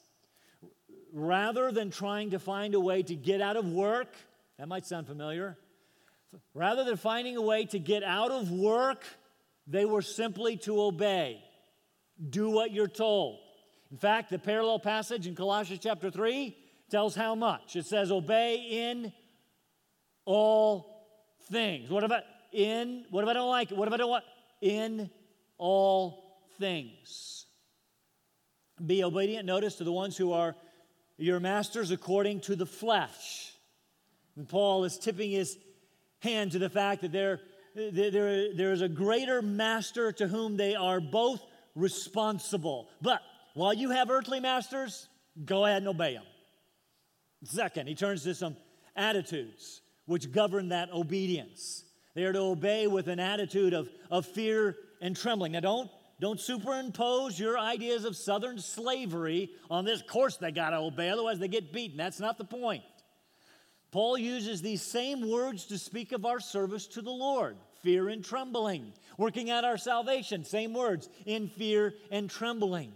rather 1.14 1.72
than 1.72 1.92
trying 1.92 2.32
to 2.32 2.40
find 2.40 2.74
a 2.74 2.80
way 2.80 3.04
to 3.04 3.16
get 3.16 3.40
out 3.40 3.56
of 3.56 3.70
work, 3.70 4.14
that 4.58 4.68
might 4.68 4.86
sound 4.86 5.08
familiar, 5.08 5.56
rather 6.54 6.84
than 6.84 6.98
finding 6.98 7.38
a 7.38 7.42
way 7.42 7.66
to 7.66 7.80
get 7.80 8.04
out 8.04 8.32
of 8.32 8.52
work, 8.52 9.06
they 9.68 9.86
were 9.86 10.02
simply 10.02 10.58
to 10.58 10.82
obey. 10.82 11.40
Do 12.30 12.50
what 12.50 12.72
you're 12.72 12.88
told. 12.88 13.40
In 13.92 13.98
fact, 13.98 14.32
the 14.32 14.40
parallel 14.40 14.80
passage 14.80 15.28
in 15.28 15.36
Colossians 15.36 15.82
chapter 15.84 16.10
3 16.10 16.58
tells 16.90 17.16
how 17.16 17.36
much. 17.36 17.76
It 17.76 17.86
says, 17.86 18.12
Obey 18.12 18.56
in 18.56 19.14
all 20.26 21.06
things. 21.52 21.90
What 21.90 22.04
about 22.04 22.24
in? 22.52 23.06
What 23.12 23.24
if 23.24 23.30
I 23.30 23.34
don't 23.34 23.50
like 23.50 23.72
it? 23.72 23.78
What 23.78 23.88
if 23.88 23.94
I 23.94 23.98
don't 23.98 24.10
want? 24.10 24.26
In 24.62 25.10
all 25.58 26.40
things. 26.60 27.46
Be 28.84 29.04
obedient, 29.04 29.46
notice, 29.46 29.76
to 29.76 29.84
the 29.84 29.92
ones 29.92 30.18
who 30.18 30.34
are 30.34 30.56
your 31.24 31.40
masters 31.40 31.92
according 31.92 32.42
to 32.42 32.56
the 32.56 32.66
flesh. 32.66 33.54
And 34.36 34.48
Paul 34.48 34.84
is 34.84 34.98
tipping 34.98 35.32
his 35.32 35.58
hand 36.20 36.52
to 36.52 36.60
the 36.60 36.70
fact 36.70 37.02
that 37.02 37.12
there, 37.12 37.40
there, 37.76 38.54
there 38.54 38.74
is 38.74 38.82
a 38.82 38.90
greater 38.90 39.42
master 39.42 40.12
to 40.14 40.28
whom 40.28 40.58
they 40.58 40.76
are 40.76 41.00
both 41.00 41.42
responsible. 41.76 42.90
But 43.02 43.22
while 43.54 43.74
you 43.74 43.92
have 43.92 44.10
earthly 44.10 44.40
masters, 44.40 45.08
go 45.46 45.66
ahead 45.66 45.78
and 45.78 45.88
obey 45.88 46.14
them. 46.14 46.26
Second, 47.46 47.88
he 47.88 47.96
turns 47.96 48.24
to 48.24 48.36
some 48.36 48.58
attitudes 48.96 49.82
which 50.06 50.32
govern 50.32 50.70
that 50.70 50.92
obedience. 50.92 51.86
They 52.16 52.24
are 52.24 52.34
to 52.34 52.40
obey 52.40 52.88
with 52.88 53.08
an 53.08 53.20
attitude 53.20 53.74
of, 53.74 53.90
of 54.12 54.26
fear 54.26 54.76
and 55.02 55.16
trembling. 55.16 55.54
Now, 55.54 55.62
don't, 55.62 55.90
don't 56.24 56.40
superimpose 56.40 57.38
your 57.38 57.60
ideas 57.60 58.06
of 58.06 58.16
Southern 58.16 58.58
slavery 58.58 59.50
on 59.70 59.84
this. 59.84 60.00
Of 60.00 60.08
course, 60.08 60.38
they 60.38 60.54
got 60.54 60.70
to 60.70 60.78
obey, 60.78 61.10
otherwise, 61.10 61.38
they 61.38 61.50
get 61.50 61.74
beaten. 61.74 61.98
That's 61.98 62.22
not 62.22 62.38
the 62.38 62.46
point. 62.46 62.86
Paul 63.92 64.18
uses 64.18 64.62
these 64.62 64.82
same 64.82 65.30
words 65.30 65.66
to 65.66 65.78
speak 65.78 66.14
of 66.14 66.26
our 66.26 66.40
service 66.40 66.88
to 66.88 67.02
the 67.02 67.12
Lord 67.12 67.58
fear 67.82 68.08
and 68.08 68.24
trembling. 68.24 68.94
Working 69.18 69.50
out 69.50 69.66
our 69.66 69.78
salvation, 69.78 70.46
same 70.46 70.74
words, 70.74 71.10
in 71.26 71.50
fear 71.50 71.94
and 72.10 72.30
trembling. 72.30 72.94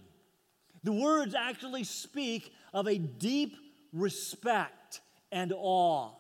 The 0.86 0.94
words 0.94 1.36
actually 1.36 1.84
speak 1.84 2.54
of 2.74 2.88
a 2.88 2.98
deep 2.98 3.58
respect 3.92 5.02
and 5.34 5.52
awe 5.54 6.12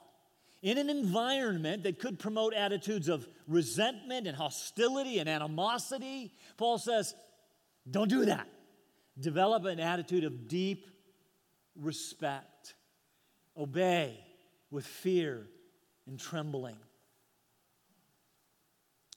in 0.61 0.77
an 0.77 0.89
environment 0.89 1.83
that 1.83 1.99
could 1.99 2.19
promote 2.19 2.53
attitudes 2.53 3.09
of 3.09 3.27
resentment 3.47 4.27
and 4.27 4.35
hostility 4.35 5.19
and 5.19 5.29
animosity, 5.29 6.31
Paul 6.57 6.77
says, 6.77 7.13
don't 7.89 8.09
do 8.09 8.25
that. 8.25 8.47
Develop 9.19 9.65
an 9.65 9.79
attitude 9.79 10.23
of 10.23 10.47
deep 10.47 10.87
respect. 11.75 12.75
Obey 13.55 14.19
with 14.69 14.85
fear 14.85 15.47
and 16.07 16.19
trembling. 16.19 16.77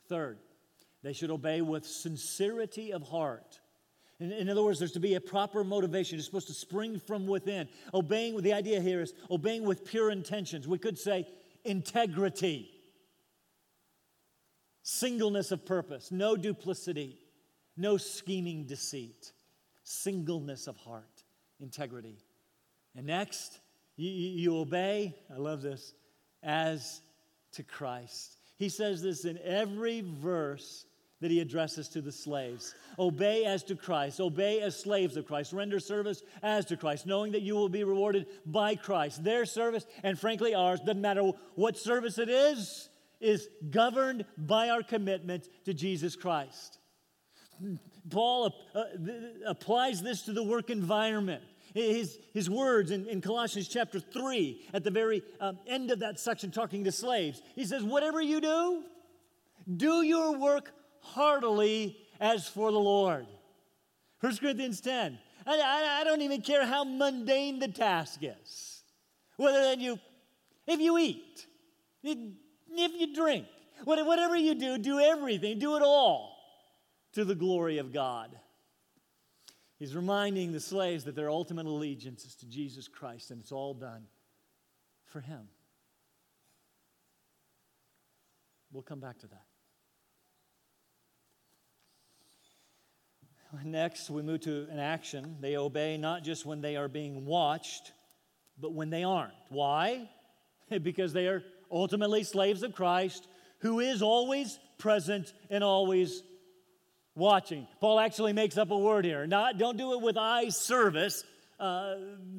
Third, 0.09 0.39
they 1.03 1.13
should 1.13 1.31
obey 1.31 1.61
with 1.61 1.87
sincerity 1.87 2.93
of 2.93 3.03
heart. 3.03 3.60
In, 4.21 4.33
in, 4.33 4.49
other 4.51 4.63
words, 4.63 4.79
there's 4.79 4.93
to 4.93 5.01
be 5.01 5.15
a 5.15 5.21
proper 5.21 5.65
motivation. 5.65 6.19
It's 6.19 6.27
supposed 6.27 6.49
to 6.49 6.55
spring 6.55 7.01
from 7.01 7.27
within. 7.27 7.69
Obeying, 7.95 8.41
the 8.43 8.53
idea 8.53 8.81
here 8.81 9.01
is 9.01 9.15
obeying 9.31 9.65
with 9.65 9.85
pure 9.85 10.11
intentions. 10.11 10.69
We 10.69 10.79
could 10.79 10.99
say 10.99 11.27
integrity, 11.65 12.71
singleness 14.83 15.53
of 15.53 15.65
purpose, 15.65 16.13
no 16.13 16.37
duplicity, 16.37 17.19
no 17.77 17.97
scheming 17.97 18.65
deceit, 18.65 19.33
singleness 19.85 20.67
of 20.67 20.77
heart, 20.77 21.25
integrity. 21.59 22.19
And 22.95 23.07
next, 23.07 23.59
you, 23.97 24.11
you 24.11 24.59
obey, 24.59 25.15
I 25.35 25.39
love 25.39 25.63
this, 25.63 25.95
as 26.43 27.01
to 27.53 27.63
Christ. 27.63 28.37
He 28.59 28.69
says 28.69 29.03
this 29.03 29.25
in 29.25 29.39
every 29.43 30.03
verse 30.03 30.85
that 31.21 31.31
he 31.31 31.41
addresses 31.41 31.89
to 31.89 32.01
the 32.01 32.13
slaves. 32.13 32.75
Obey 32.99 33.45
as 33.45 33.63
to 33.65 33.77
Christ. 33.77 34.21
Obey 34.21 34.61
as 34.61 34.79
slaves 34.79 35.17
of 35.17 35.27
Christ. 35.27 35.53
Render 35.53 35.79
service 35.79 36.23
as 36.43 36.65
to 36.67 36.77
Christ, 36.77 37.07
knowing 37.07 37.33
that 37.33 37.43
you 37.43 37.55
will 37.55 37.69
be 37.69 37.85
rewarded 37.85 38.27
by 38.47 38.75
Christ. 38.75 39.23
Their 39.23 39.45
service, 39.45 39.87
and 40.03 40.19
frankly 40.19 40.55
ours, 40.55 40.81
doesn't 40.81 41.01
matter 41.01 41.31
what 41.55 41.77
service 41.77 42.19
it 42.19 42.29
is, 42.29 42.89
is 43.21 43.49
governed 43.71 44.25
by 44.39 44.71
our 44.71 44.83
commitment 44.83 45.49
to 45.67 45.75
Jesus 45.75 46.17
Christ. 46.17 46.79
Paul 48.09 48.55
uh, 48.75 48.85
applies 49.47 50.03
this 50.03 50.23
to 50.23 50.33
the 50.33 50.43
work 50.43 50.71
environment. 50.71 51.43
His, 51.75 52.19
his 52.33 52.49
words 52.51 52.91
in, 52.91 53.07
in 53.07 53.21
Colossians 53.21 53.69
chapter 53.69 54.01
3, 54.01 54.69
at 54.73 54.83
the 54.83 54.91
very 54.91 55.23
uh, 55.39 55.53
end 55.69 55.91
of 55.91 56.01
that 56.01 56.19
section, 56.19 56.51
talking 56.51 56.85
to 56.85 56.93
slaves, 56.93 57.43
he 57.55 57.65
says, 57.65 57.85
Whatever 57.85 58.21
you 58.21 58.41
do, 58.41 58.83
do 59.77 60.03
your 60.03 60.37
work 60.37 60.73
heartily 61.01 61.97
as 62.21 62.47
for 62.47 62.71
the 62.71 62.79
Lord. 62.79 63.27
1 64.21 64.37
Corinthians 64.37 64.81
10. 64.81 65.19
I, 65.47 66.01
I, 66.01 66.05
don't 66.05 66.21
even 66.21 66.43
care 66.43 66.67
how 66.67 66.85
mundane 66.85 67.59
the 67.59 67.69
task 67.69 68.21
is. 68.23 68.83
Whether 69.37 69.63
that 69.63 69.79
you, 69.79 69.99
if 70.67 70.81
you 70.81 70.99
eat, 70.99 71.47
if 72.03 72.93
you 73.01 73.15
drink, 73.15 73.47
whatever 73.85 74.37
you 74.37 74.55
do, 74.55 74.77
do 74.79 75.01
everything, 75.01 75.59
do 75.59 75.77
it 75.77 75.83
all 75.83 76.37
to 77.15 77.25
the 77.25 77.35
glory 77.35 77.79
of 77.79 77.93
God. 77.93 78.31
He's 79.79 79.97
reminding 79.97 80.53
the 80.53 80.61
slaves 80.61 81.05
that 81.05 81.17
their 81.17 81.31
ultimate 81.31 81.65
allegiance 81.65 82.27
is 82.27 82.35
to 82.37 82.47
Jesus 82.47 82.87
Christ, 82.87 83.31
and 83.31 83.41
it's 83.41 83.51
all 83.51 83.73
done 83.73 84.05
for 85.07 85.21
Him. 85.21 85.49
We'll 88.73 88.83
come 88.83 89.01
back 89.01 89.19
to 89.21 89.27
that. 89.29 89.50
Next, 93.65 94.11
we 94.11 94.23
move 94.23 94.43
to 94.43 94.69
an 94.71 94.79
action. 94.79 95.37
They 95.41 95.57
obey 95.57 95.97
not 95.97 96.23
just 96.23 96.47
when 96.47 96.61
they 96.61 96.77
are 96.77 96.89
being 96.89 97.27
watched, 97.27 97.93
but 98.61 98.73
when 98.73 98.91
they 98.91 99.03
aren't. 99.03 99.35
Why? 99.49 100.09
because 100.83 101.13
they 101.13 101.27
are 101.27 101.43
ultimately 101.71 102.23
slaves 102.23 102.63
of 102.63 102.75
Christ, 102.75 103.27
who 103.59 103.81
is 103.81 104.03
always 104.03 104.59
present 104.79 105.33
and 105.51 105.65
always 105.65 106.23
watching. 107.15 107.67
Paul 107.81 107.99
actually 107.99 108.33
makes 108.33 108.57
up 108.57 108.71
a 108.71 108.79
word 108.79 109.05
here. 109.05 109.27
Not, 109.27 109.59
don't 109.59 109.77
do 109.77 109.95
it 109.95 110.01
with 110.01 110.17
eye 110.17 110.51
service. 110.51 111.25
Uh, 111.59 111.97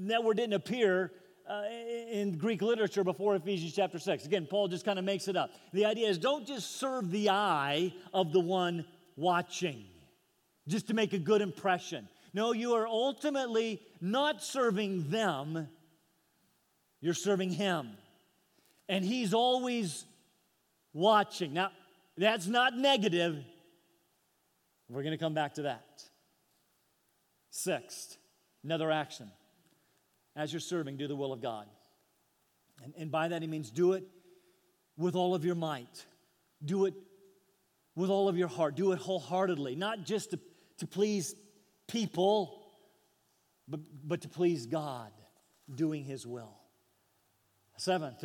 that 0.08 0.24
word 0.24 0.38
didn't 0.38 0.54
appear 0.54 1.12
uh, 1.48 1.64
in 2.10 2.38
Greek 2.38 2.62
literature 2.62 3.04
before 3.04 3.36
Ephesians 3.36 3.74
chapter 3.74 4.00
6. 4.00 4.26
Again, 4.26 4.48
Paul 4.50 4.70
just 4.70 4.86
kind 4.86 4.98
of 4.98 5.04
makes 5.04 5.28
it 5.28 5.36
up. 5.36 5.52
The 5.74 5.86
idea 5.86 6.08
is 6.08 6.18
don't 6.18 6.48
just 6.48 6.80
serve 6.80 7.12
the 7.12 7.30
eye 7.30 7.94
of 8.14 8.32
the 8.32 8.40
one 8.40 8.86
watching 9.18 9.86
just 10.68 10.88
to 10.88 10.94
make 10.94 11.14
a 11.14 11.20
good 11.20 11.42
impression. 11.42 12.08
No, 12.34 12.54
you 12.54 12.74
are 12.74 12.88
ultimately 12.88 13.82
not 14.00 14.44
serving 14.44 15.10
them, 15.10 15.68
you're 17.02 17.14
serving 17.14 17.52
Him. 17.52 17.90
And 18.88 19.04
He's 19.04 19.34
always 19.34 20.06
watching. 20.94 21.54
Now, 21.54 21.72
that's 22.18 22.48
not 22.48 22.78
negative. 22.78 23.38
We're 24.90 25.04
going 25.04 25.18
to 25.18 25.18
come 25.18 25.34
back 25.34 25.56
to 25.56 25.64
that. 25.64 26.04
Sixth, 27.50 28.18
another 28.64 28.92
action. 28.92 29.32
As 30.36 30.54
you're 30.54 30.60
serving, 30.60 30.98
do 30.98 31.08
the 31.08 31.16
will 31.16 31.34
of 31.34 31.42
God. 31.42 31.68
And, 32.84 32.94
and 32.98 33.12
by 33.12 33.30
that, 33.30 33.42
He 33.42 33.48
means 33.48 33.72
do 33.72 33.94
it 33.94 34.04
with 34.98 35.16
all 35.16 35.36
of 35.36 35.44
your 35.44 35.56
might. 35.56 36.06
Do 36.64 36.86
it 36.86 36.94
with 37.96 38.10
all 38.10 38.30
of 38.30 38.38
your 38.38 38.48
heart. 38.48 38.76
Do 38.76 38.92
it 38.92 39.00
wholeheartedly, 39.00 39.76
not 39.76 40.06
just 40.06 40.32
to 40.32 40.40
to 40.82 40.88
please 40.88 41.34
people, 41.88 42.62
but, 43.68 43.80
but 44.04 44.22
to 44.22 44.30
please 44.30 44.66
God, 44.66 45.12
doing 45.74 46.04
His 46.04 46.28
will. 46.28 46.54
Seventh, 47.78 48.24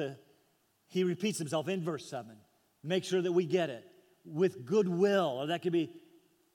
he 0.89 1.05
repeats 1.05 1.39
himself 1.39 1.69
in 1.69 1.83
verse 1.83 2.09
7. 2.09 2.37
Make 2.83 3.05
sure 3.05 3.23
that 3.23 3.33
we 3.33 3.47
get 3.47 3.71
it. 3.71 3.85
With 4.25 4.67
goodwill, 4.67 5.39
or 5.39 5.47
that 5.47 5.63
could 5.63 5.73
be 5.73 5.91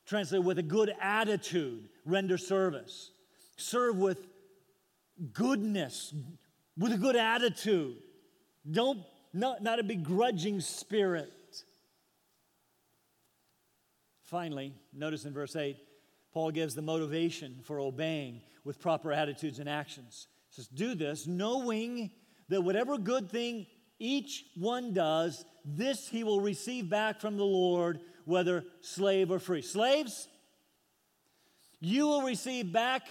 translated 0.05 0.45
with 0.45 0.59
a 0.59 0.63
good 0.63 0.93
attitude, 1.01 1.89
render 2.05 2.37
service. 2.37 3.11
Serve 3.57 3.97
with 3.97 4.27
goodness, 5.33 6.13
with 6.77 6.91
a 6.91 6.97
good 6.97 7.15
attitude. 7.15 7.97
Don't, 8.69 8.99
not, 9.33 9.63
not 9.63 9.79
a 9.79 9.83
begrudging 9.83 10.59
spirit. 10.59 11.31
Finally, 14.23 14.73
notice 14.93 15.25
in 15.25 15.33
verse 15.33 15.55
8 15.55 15.77
Paul 16.33 16.51
gives 16.51 16.75
the 16.75 16.81
motivation 16.81 17.59
for 17.63 17.79
obeying 17.79 18.41
with 18.63 18.79
proper 18.79 19.11
attitudes 19.11 19.59
and 19.59 19.69
actions. 19.69 20.27
He 20.49 20.55
says, 20.55 20.67
Do 20.67 20.95
this 20.95 21.27
knowing 21.27 22.11
that 22.49 22.61
whatever 22.61 22.97
good 22.97 23.29
thing 23.29 23.67
each 23.99 24.45
one 24.55 24.93
does, 24.93 25.45
this 25.63 26.07
he 26.07 26.23
will 26.23 26.41
receive 26.41 26.89
back 26.89 27.21
from 27.21 27.37
the 27.37 27.45
Lord, 27.45 27.99
whether 28.25 28.63
slave 28.81 29.31
or 29.31 29.39
free. 29.39 29.61
Slaves, 29.61 30.27
you 31.79 32.07
will 32.07 32.23
receive 32.23 32.71
back 32.71 33.03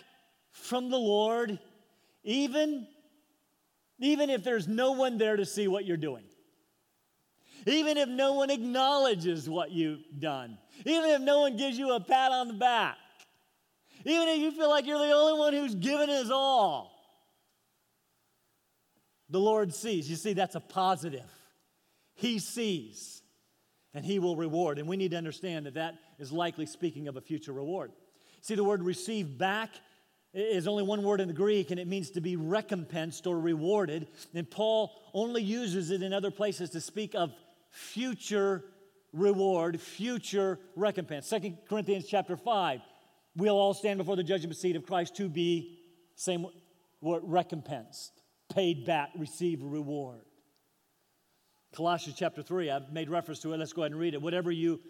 from 0.53 0.91
the 0.91 0.99
Lord, 0.99 1.59
even, 2.25 2.87
even 3.99 4.31
if 4.31 4.43
there's 4.43 4.67
no 4.67 4.93
one 4.93 5.19
there 5.19 5.37
to 5.37 5.45
see 5.45 5.69
what 5.69 5.85
you're 5.85 5.97
doing. 5.97 6.25
Even 7.67 7.99
if 7.99 8.09
no 8.09 8.35
one 8.35 8.51
acknowledges 8.51 9.49
what 9.49 9.71
you've 9.71 10.03
done. 10.19 10.57
Even 10.87 11.11
if 11.11 11.21
no 11.21 11.41
one 11.41 11.57
gives 11.57 11.79
you 11.79 11.93
a 11.93 12.01
pat 12.01 12.33
on 12.33 12.49
the 12.49 12.55
back. 12.55 12.97
Even 14.05 14.29
if 14.29 14.39
you 14.39 14.53
feel 14.53 14.69
like 14.69 14.87
you're 14.87 14.99
the 14.99 15.13
only 15.13 15.39
one 15.39 15.53
who's 15.53 15.75
given 15.75 16.09
his 16.09 16.31
all, 16.31 16.93
the 19.29 19.41
Lord 19.41 19.75
sees. 19.75 20.09
You 20.09 20.17
see, 20.17 20.33
that's 20.33 20.55
a 20.55 20.61
positive. 20.61 21.31
He 22.15 22.39
sees 22.39 23.23
and 23.95 24.05
he 24.05 24.19
will 24.19 24.37
reward. 24.37 24.79
And 24.79 24.89
we 24.89 24.97
need 24.97 25.13
to 25.13 25.17
understand 25.17 25.67
that 25.67 25.75
that 25.75 25.95
is 26.19 26.33
likely 26.33 26.67
speaking 26.67 27.09
of 27.09 27.17
a 27.17 27.21
future 27.21 27.53
reward. 27.53 27.93
See, 28.41 28.55
the 28.55 28.65
word 28.65 28.83
receive 28.83 29.39
back 29.39 29.71
is 30.33 30.69
only 30.69 30.83
one 30.83 31.03
word 31.03 31.21
in 31.21 31.29
the 31.29 31.35
Greek, 31.35 31.71
and 31.71 31.81
it 31.81 31.89
means 31.89 32.11
to 32.13 32.21
be 32.21 32.37
recompensed 32.37 33.27
or 33.27 33.39
rewarded. 33.39 34.07
And 34.33 34.49
Paul 34.49 34.93
only 35.13 35.43
uses 35.43 35.91
it 35.91 36.03
in 36.03 36.13
other 36.13 36.31
places 36.31 36.71
to 36.71 36.81
speak 36.81 37.15
of 37.15 37.33
future 37.71 38.65
reward, 39.13 39.81
future 39.81 40.59
recompense. 40.77 41.27
Second 41.27 41.59
Corinthians 41.69 42.07
chapter 42.09 42.37
5, 42.37 42.81
we'll 43.37 43.57
all 43.57 43.75
stand 43.75 43.99
before 43.99 44.17
the 44.17 44.25
judgment 44.25 44.57
seat 44.57 44.77
of 44.77 44.87
Christ 44.87 45.17
to 45.17 45.29
be, 45.29 45.79
same 46.15 46.47
word, 47.01 47.23
recompensed, 47.25 48.13
paid 48.53 48.85
back, 48.85 49.11
receive 49.17 49.63
a 49.63 49.67
reward. 49.67 50.23
Colossians 51.75 52.19
chapter 52.19 52.43
3, 52.43 52.71
I've 52.71 52.93
made 52.93 53.09
reference 53.09 53.41
to 53.41 53.53
it. 53.53 53.59
Let's 53.59 53.73
go 53.73 53.83
ahead 53.83 53.93
and 53.93 54.01
read 54.01 54.15
it. 54.15 54.23
Whatever 54.23 54.51
you 54.51 54.81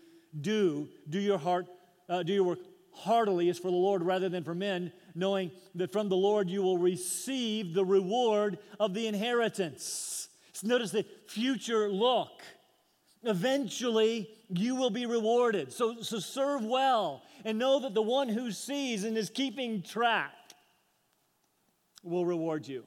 do, 0.40 0.88
do 1.08 1.20
your 1.20 1.38
heart, 1.38 1.66
uh, 2.08 2.22
do 2.22 2.32
your 2.32 2.44
work 2.44 2.58
heartily 2.92 3.48
is 3.48 3.58
for 3.58 3.70
the 3.70 3.76
Lord 3.76 4.02
rather 4.02 4.28
than 4.28 4.44
for 4.44 4.54
men, 4.54 4.92
knowing 5.14 5.50
that 5.74 5.92
from 5.92 6.08
the 6.08 6.16
Lord 6.16 6.50
you 6.50 6.62
will 6.62 6.78
receive 6.78 7.74
the 7.74 7.84
reward 7.84 8.58
of 8.78 8.94
the 8.94 9.06
inheritance. 9.06 10.28
So 10.52 10.66
notice 10.66 10.90
the 10.90 11.04
future 11.26 11.88
look. 11.88 12.42
Eventually, 13.22 14.30
you 14.48 14.76
will 14.76 14.90
be 14.90 15.06
rewarded. 15.06 15.72
So, 15.72 16.00
so 16.00 16.18
serve 16.18 16.64
well 16.64 17.22
and 17.44 17.58
know 17.58 17.80
that 17.80 17.94
the 17.94 18.02
one 18.02 18.28
who 18.28 18.50
sees 18.50 19.04
and 19.04 19.16
is 19.16 19.28
keeping 19.28 19.82
track 19.82 20.32
will 22.02 22.24
reward 22.24 22.66
you, 22.66 22.84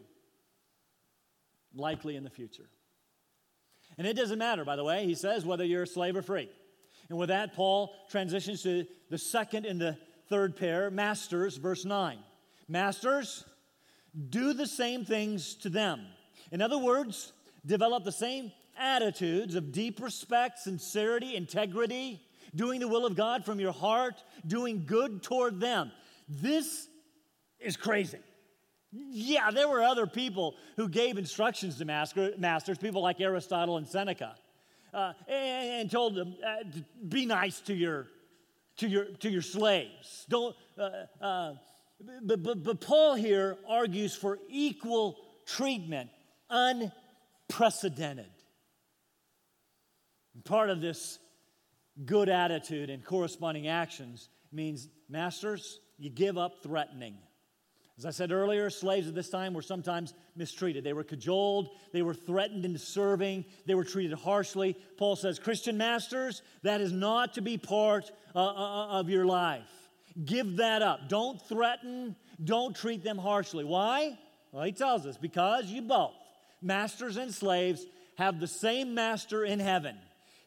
likely 1.75 2.15
in 2.15 2.23
the 2.23 2.29
future. 2.29 2.69
And 3.97 4.07
it 4.07 4.15
doesn't 4.15 4.39
matter, 4.39 4.65
by 4.65 4.75
the 4.75 4.83
way, 4.83 5.05
he 5.05 5.13
says, 5.13 5.45
whether 5.45 5.63
you're 5.63 5.83
a 5.83 5.87
slave 5.87 6.15
or 6.15 6.23
free. 6.23 6.49
And 7.09 7.17
with 7.17 7.29
that, 7.29 7.53
Paul 7.53 7.93
transitions 8.09 8.63
to 8.63 8.85
the 9.11 9.17
second 9.19 9.67
and 9.67 9.79
the 9.79 9.97
third 10.29 10.55
pair, 10.55 10.89
masters, 10.89 11.57
verse 11.57 11.85
9. 11.85 12.17
Masters, 12.67 13.45
do 14.29 14.53
the 14.53 14.65
same 14.65 15.05
things 15.05 15.53
to 15.55 15.69
them. 15.69 16.01
In 16.51 16.61
other 16.61 16.77
words, 16.77 17.33
develop 17.65 18.03
the 18.03 18.11
same 18.11 18.51
attitudes 18.77 19.55
of 19.55 19.71
deep 19.71 20.01
respect, 20.01 20.59
sincerity, 20.59 21.35
integrity, 21.35 22.21
doing 22.55 22.79
the 22.79 22.87
will 22.87 23.05
of 23.05 23.15
God 23.15 23.45
from 23.45 23.59
your 23.59 23.71
heart, 23.73 24.23
doing 24.45 24.83
good 24.85 25.23
toward 25.23 25.59
them. 25.59 25.91
This 26.27 26.87
is 27.59 27.77
crazy. 27.77 28.19
Yeah, 28.91 29.49
there 29.51 29.67
were 29.67 29.81
other 29.81 30.05
people 30.05 30.55
who 30.75 30.87
gave 30.87 31.17
instructions 31.17 31.77
to 31.77 31.85
master, 31.85 32.33
masters, 32.37 32.77
people 32.77 33.01
like 33.01 33.19
Aristotle 33.19 33.77
and 33.77 33.87
Seneca, 33.87 34.35
uh, 34.93 35.13
and, 35.27 35.81
and, 35.81 35.91
told 35.91 36.13
them, 36.13 36.35
uh, 36.45 36.63
be 37.09 37.25
nice 37.25 37.59
to 37.61 37.73
your, 37.73 38.07
to 38.77 38.87
your, 38.87 39.05
to 39.05 39.29
your 39.29 39.41
slaves. 39.41 40.27
Don't, 40.29 40.55
uh, 40.77 40.89
uh 41.19 41.53
but, 42.21 42.43
but, 42.43 42.63
but 42.63 42.81
Paul 42.81 43.15
here 43.15 43.57
argues 43.67 44.15
for 44.15 44.39
equal 44.49 45.17
treatment, 45.45 46.09
unprecedented. 46.49 48.29
Part 50.45 50.69
of 50.69 50.81
this 50.81 51.19
good 52.05 52.29
attitude 52.29 52.89
and 52.89 53.03
corresponding 53.03 53.67
actions 53.67 54.29
means, 54.51 54.89
masters, 55.09 55.79
you 55.97 56.09
give 56.09 56.37
up 56.37 56.61
threatening. 56.63 57.17
As 57.97 58.05
I 58.05 58.09
said 58.09 58.31
earlier, 58.31 58.69
slaves 58.71 59.07
at 59.07 59.13
this 59.13 59.29
time 59.29 59.53
were 59.53 59.61
sometimes 59.61 60.15
mistreated. 60.35 60.83
They 60.83 60.93
were 60.93 61.03
cajoled, 61.03 61.69
they 61.91 62.01
were 62.01 62.15
threatened 62.15 62.65
into 62.65 62.79
serving, 62.79 63.45
they 63.67 63.75
were 63.75 63.83
treated 63.83 64.17
harshly. 64.17 64.75
Paul 64.97 65.15
says, 65.15 65.37
Christian 65.37 65.77
masters, 65.77 66.41
that 66.63 66.81
is 66.81 66.91
not 66.91 67.35
to 67.35 67.41
be 67.41 67.57
part 67.57 68.11
uh, 68.35 68.39
uh, 68.39 68.51
uh 68.51 68.99
of 68.99 69.09
your 69.09 69.25
life. 69.25 69.69
Give 70.25 70.57
that 70.57 70.81
up. 70.81 71.07
Don't 71.07 71.41
threaten, 71.47 72.15
don't 72.43 72.75
treat 72.75 73.03
them 73.03 73.17
harshly. 73.17 73.63
Why? 73.63 74.17
Well, 74.51 74.63
he 74.63 74.71
tells 74.71 75.05
us, 75.05 75.17
because 75.17 75.65
you 75.65 75.83
both, 75.83 76.13
masters 76.61 77.17
and 77.17 77.33
slaves, 77.33 77.85
have 78.17 78.39
the 78.39 78.47
same 78.47 78.93
master 78.93 79.43
in 79.43 79.59
heaven. 79.59 79.97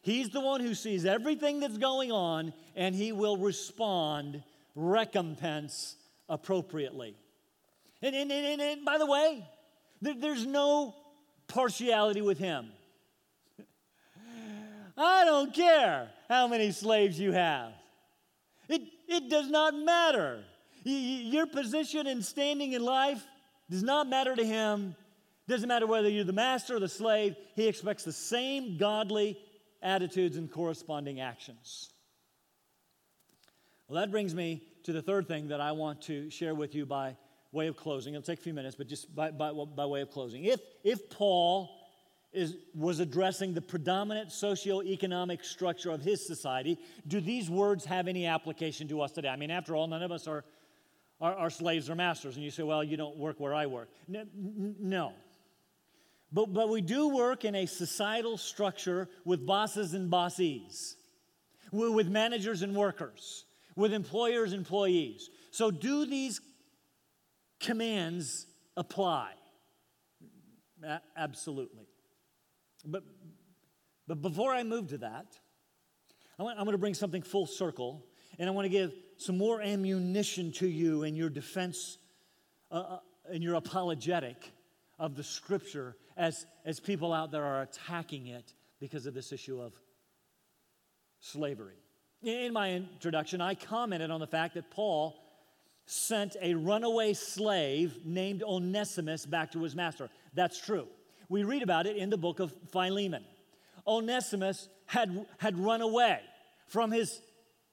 He's 0.07 0.29
the 0.29 0.39
one 0.39 0.61
who 0.61 0.73
sees 0.73 1.03
everything 1.03 1.59
that's 1.59 1.77
going 1.77 2.13
on, 2.13 2.53
and 2.77 2.95
he 2.95 3.11
will 3.11 3.35
respond, 3.35 4.41
recompense 4.73 5.97
appropriately. 6.29 7.13
And, 8.01 8.15
and, 8.15 8.31
and, 8.31 8.61
and 8.61 8.85
by 8.85 8.99
the 8.99 9.05
way, 9.05 9.45
there, 10.01 10.13
there's 10.17 10.45
no 10.45 10.95
partiality 11.49 12.21
with 12.21 12.37
him. 12.37 12.69
I 14.97 15.25
don't 15.25 15.53
care 15.53 16.07
how 16.29 16.47
many 16.47 16.71
slaves 16.71 17.19
you 17.19 17.33
have. 17.33 17.73
It, 18.69 18.83
it 19.09 19.29
does 19.29 19.49
not 19.49 19.75
matter. 19.75 20.39
Your 20.85 21.47
position 21.47 22.07
and 22.07 22.23
standing 22.23 22.71
in 22.71 22.81
life 22.81 23.21
does 23.69 23.83
not 23.83 24.07
matter 24.07 24.37
to 24.37 24.45
him. 24.45 24.95
Doesn't 25.49 25.67
matter 25.67 25.85
whether 25.85 26.07
you're 26.07 26.23
the 26.23 26.31
master 26.31 26.77
or 26.77 26.79
the 26.79 26.87
slave, 26.87 27.35
he 27.57 27.67
expects 27.67 28.05
the 28.05 28.13
same 28.13 28.77
godly 28.77 29.37
attitudes, 29.81 30.37
and 30.37 30.51
corresponding 30.51 31.19
actions. 31.19 31.91
Well, 33.87 34.01
that 34.01 34.11
brings 34.11 34.35
me 34.35 34.63
to 34.83 34.91
the 34.91 35.01
third 35.01 35.27
thing 35.27 35.47
that 35.49 35.61
I 35.61 35.71
want 35.71 36.01
to 36.03 36.29
share 36.29 36.55
with 36.55 36.75
you 36.75 36.85
by 36.85 37.15
way 37.51 37.67
of 37.67 37.77
closing. 37.77 38.13
It'll 38.13 38.23
take 38.23 38.39
a 38.39 38.41
few 38.41 38.53
minutes, 38.53 38.75
but 38.75 38.87
just 38.87 39.13
by, 39.15 39.31
by, 39.31 39.51
by 39.51 39.85
way 39.85 40.01
of 40.01 40.11
closing. 40.11 40.43
If, 40.43 40.59
if 40.83 41.09
Paul 41.09 41.69
is, 42.33 42.57
was 42.75 42.99
addressing 42.99 43.53
the 43.53 43.61
predominant 43.61 44.29
socioeconomic 44.29 45.45
structure 45.45 45.91
of 45.91 46.01
his 46.01 46.25
society, 46.25 46.77
do 47.07 47.21
these 47.21 47.49
words 47.49 47.85
have 47.85 48.07
any 48.07 48.25
application 48.25 48.87
to 48.89 49.01
us 49.01 49.11
today? 49.11 49.29
I 49.29 49.37
mean, 49.37 49.51
after 49.51 49.75
all, 49.75 49.87
none 49.87 50.03
of 50.03 50.11
us 50.11 50.27
are, 50.27 50.43
are, 51.21 51.33
are 51.33 51.49
slaves 51.49 51.89
or 51.89 51.95
masters. 51.95 52.35
And 52.35 52.43
you 52.43 52.51
say, 52.51 52.63
well, 52.63 52.83
you 52.83 52.97
don't 52.97 53.17
work 53.17 53.39
where 53.39 53.53
I 53.53 53.65
work. 53.65 53.89
No. 54.07 55.13
But, 56.31 56.53
but 56.53 56.69
we 56.69 56.81
do 56.81 57.09
work 57.09 57.45
in 57.45 57.55
a 57.55 57.65
societal 57.65 58.37
structure 58.37 59.07
with 59.23 59.45
bosses 59.45 59.93
and 59.93 60.09
bossees, 60.09 60.95
with 61.71 62.09
managers 62.09 62.61
and 62.61 62.75
workers, 62.75 63.45
with 63.75 63.93
employers 63.93 64.51
and 64.51 64.59
employees. 64.59 65.29
So, 65.51 65.71
do 65.71 66.05
these 66.05 66.41
commands 67.59 68.45
apply? 68.75 69.31
Absolutely. 71.15 71.87
But, 72.85 73.03
but 74.05 74.21
before 74.21 74.53
I 74.53 74.63
move 74.63 74.89
to 74.89 74.97
that, 74.99 75.25
I 76.37 76.43
want, 76.43 76.59
I'm 76.59 76.65
going 76.65 76.73
to 76.73 76.77
bring 76.77 76.93
something 76.93 77.21
full 77.21 77.47
circle, 77.47 78.05
and 78.37 78.49
I 78.49 78.51
want 78.51 78.65
to 78.65 78.69
give 78.69 78.93
some 79.17 79.37
more 79.37 79.61
ammunition 79.61 80.51
to 80.53 80.67
you 80.67 81.03
in 81.03 81.15
your 81.15 81.29
defense, 81.29 81.97
uh, 82.69 82.75
uh 82.75 82.99
in 83.31 83.41
your 83.41 83.55
apologetic 83.55 84.51
of 84.99 85.15
the 85.15 85.23
scripture 85.23 85.95
as, 86.17 86.45
as 86.65 86.79
people 86.79 87.13
out 87.13 87.31
there 87.31 87.43
are 87.43 87.61
attacking 87.61 88.27
it 88.27 88.53
because 88.79 89.05
of 89.05 89.13
this 89.13 89.31
issue 89.31 89.61
of 89.61 89.73
slavery. 91.19 91.77
In 92.23 92.51
my 92.51 92.73
introduction, 92.73 93.41
I 93.41 93.53
commented 93.53 94.09
on 94.09 94.19
the 94.19 94.27
fact 94.27 94.55
that 94.55 94.71
Paul 94.71 95.15
sent 95.85 96.35
a 96.41 96.53
runaway 96.55 97.13
slave 97.13 97.99
named 98.03 98.43
Onesimus 98.43 99.25
back 99.25 99.51
to 99.53 99.63
his 99.63 99.75
master. 99.75 100.09
That's 100.33 100.59
true. 100.59 100.87
We 101.29 101.43
read 101.43 101.63
about 101.63 101.85
it 101.85 101.95
in 101.95 102.09
the 102.09 102.17
book 102.17 102.39
of 102.39 102.51
Philemon. 102.71 103.23
Onesimus 103.85 104.67
had, 104.85 105.25
had 105.37 105.57
run 105.57 105.81
away 105.81 106.19
from 106.67 106.91
his, 106.91 107.21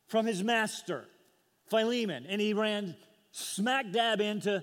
from 0.07 0.27
his 0.27 0.43
master, 0.45 1.07
Philemon, 1.69 2.27
and 2.29 2.41
he 2.41 2.53
ran 2.53 2.95
smack 3.33 3.91
dab 3.91 4.21
into 4.21 4.63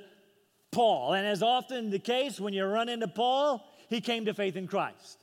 Paul. 0.71 1.13
And 1.13 1.27
as 1.27 1.43
often 1.43 1.89
the 1.89 1.99
case, 1.99 2.39
when 2.39 2.53
you 2.53 2.65
run 2.65 2.87
into 2.87 3.07
Paul, 3.07 3.65
he 3.91 3.99
came 4.01 4.25
to 4.25 4.33
faith 4.33 4.55
in 4.55 4.67
Christ. 4.67 5.19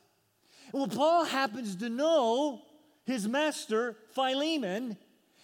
Well, 0.73 0.89
Paul 0.89 1.25
happens 1.25 1.77
to 1.77 1.89
know 1.89 2.61
his 3.07 3.27
master, 3.27 3.97
Philemon. 4.11 4.99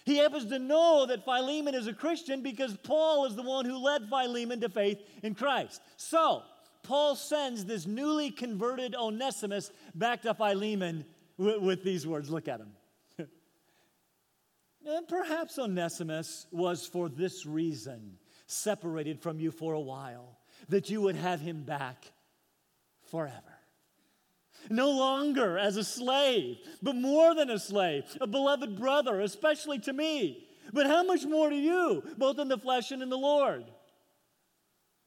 He 0.05 0.17
happens 0.17 0.45
to 0.45 0.59
know 0.59 1.07
that 1.07 1.25
Philemon 1.25 1.73
is 1.73 1.87
a 1.87 1.93
Christian 1.93 2.43
because 2.43 2.77
Paul 2.83 3.25
is 3.25 3.35
the 3.35 3.41
one 3.41 3.65
who 3.65 3.77
led 3.77 4.07
Philemon 4.09 4.61
to 4.61 4.69
faith 4.69 4.99
in 5.23 5.33
Christ. 5.33 5.81
So, 5.97 6.43
Paul 6.83 7.15
sends 7.15 7.65
this 7.65 7.87
newly 7.87 8.29
converted 8.29 8.93
Onesimus 8.93 9.71
back 9.95 10.21
to 10.21 10.35
Philemon 10.35 11.03
with, 11.35 11.59
with 11.61 11.83
these 11.83 12.05
words. 12.05 12.29
Look 12.29 12.47
at 12.47 12.59
him. 12.59 12.73
and 14.85 15.07
perhaps 15.07 15.57
Onesimus 15.57 16.45
was 16.51 16.85
for 16.85 17.09
this 17.09 17.43
reason 17.47 18.19
separated 18.45 19.19
from 19.19 19.39
you 19.39 19.49
for 19.49 19.73
a 19.73 19.81
while, 19.81 20.37
that 20.69 20.91
you 20.91 21.01
would 21.01 21.15
have 21.15 21.41
him 21.41 21.63
back 21.63 22.11
forever. 23.09 23.41
No 24.69 24.89
longer 24.91 25.57
as 25.57 25.77
a 25.77 25.83
slave, 25.83 26.57
but 26.81 26.95
more 26.95 27.35
than 27.35 27.49
a 27.49 27.59
slave, 27.59 28.03
a 28.19 28.27
beloved 28.27 28.77
brother, 28.77 29.21
especially 29.21 29.79
to 29.79 29.93
me. 29.93 30.47
but 30.73 30.87
how 30.87 31.03
much 31.03 31.23
more 31.25 31.49
to 31.49 31.55
you, 31.55 32.03
both 32.17 32.39
in 32.39 32.47
the 32.47 32.57
flesh 32.57 32.91
and 32.91 33.03
in 33.03 33.09
the 33.09 33.17
Lord? 33.17 33.65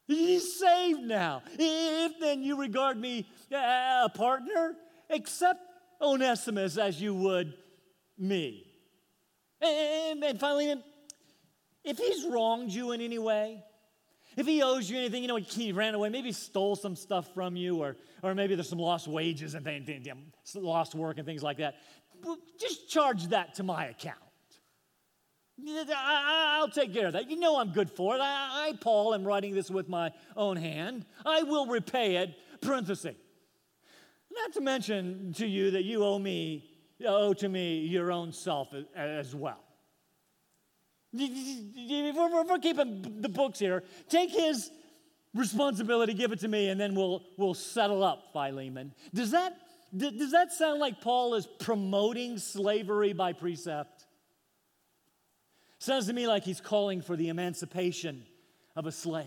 He's 0.06 0.58
saved 0.58 1.02
now. 1.02 1.42
If 1.58 2.18
then 2.18 2.42
you 2.42 2.58
regard 2.58 2.96
me 2.96 3.26
uh, 3.52 4.06
a 4.06 4.10
partner, 4.14 4.74
accept 5.10 5.60
Onesimus 6.00 6.78
as 6.78 7.00
you 7.00 7.14
would 7.14 7.52
me. 8.16 8.64
And, 9.60 10.22
and 10.22 10.40
finally, 10.40 10.82
if 11.84 11.98
he's 11.98 12.24
wronged 12.24 12.70
you 12.70 12.92
in 12.92 13.00
any 13.00 13.18
way, 13.18 13.62
if 14.38 14.46
he 14.46 14.62
owes 14.62 14.88
you 14.88 14.96
anything, 14.98 15.22
you 15.22 15.28
know, 15.28 15.36
he 15.36 15.72
ran 15.72 15.94
away, 15.94 16.08
maybe 16.10 16.30
stole 16.30 16.76
some 16.76 16.94
stuff 16.94 17.34
from 17.34 17.56
you, 17.56 17.82
or, 17.82 17.96
or 18.22 18.36
maybe 18.36 18.54
there's 18.54 18.68
some 18.68 18.78
lost 18.78 19.08
wages 19.08 19.54
and 19.54 19.64
things, 19.64 20.06
lost 20.54 20.94
work 20.94 21.18
and 21.18 21.26
things 21.26 21.42
like 21.42 21.56
that, 21.56 21.74
just 22.58 22.88
charge 22.88 23.26
that 23.28 23.54
to 23.54 23.64
my 23.64 23.86
account. 23.86 24.18
I'll 25.92 26.68
take 26.68 26.94
care 26.94 27.08
of 27.08 27.14
that. 27.14 27.28
You 27.28 27.40
know 27.40 27.58
I'm 27.58 27.72
good 27.72 27.90
for 27.90 28.14
it. 28.14 28.20
I, 28.20 28.68
I, 28.68 28.72
Paul, 28.80 29.12
am 29.12 29.24
writing 29.24 29.54
this 29.54 29.72
with 29.72 29.88
my 29.88 30.12
own 30.36 30.56
hand. 30.56 31.04
I 31.26 31.42
will 31.42 31.66
repay 31.66 32.16
it, 32.16 32.36
parenthesis. 32.60 33.16
Not 34.30 34.52
to 34.52 34.60
mention 34.60 35.32
to 35.34 35.48
you 35.48 35.72
that 35.72 35.82
you 35.82 36.04
owe 36.04 36.18
me, 36.18 36.70
owe 37.04 37.32
to 37.32 37.48
me 37.48 37.78
your 37.78 38.12
own 38.12 38.32
self 38.32 38.72
as 38.94 39.34
well. 39.34 39.64
We're, 41.12 42.44
we're 42.44 42.58
keeping 42.58 43.20
the 43.20 43.28
books 43.28 43.58
here, 43.58 43.82
take 44.08 44.30
his 44.30 44.70
responsibility, 45.34 46.14
give 46.14 46.32
it 46.32 46.40
to 46.40 46.48
me, 46.48 46.68
and 46.68 46.80
then 46.80 46.94
we'll, 46.94 47.22
we'll 47.36 47.54
settle 47.54 48.02
up, 48.02 48.30
Philemon. 48.32 48.92
Does 49.14 49.30
that, 49.30 49.56
does 49.96 50.32
that 50.32 50.52
sound 50.52 50.80
like 50.80 51.00
Paul 51.00 51.34
is 51.34 51.46
promoting 51.46 52.38
slavery 52.38 53.12
by 53.12 53.32
precept? 53.32 54.04
Sounds 55.78 56.06
to 56.06 56.12
me 56.12 56.26
like 56.26 56.44
he's 56.44 56.60
calling 56.60 57.00
for 57.00 57.16
the 57.16 57.28
emancipation 57.28 58.26
of 58.76 58.86
a 58.86 58.92
slave. 58.92 59.26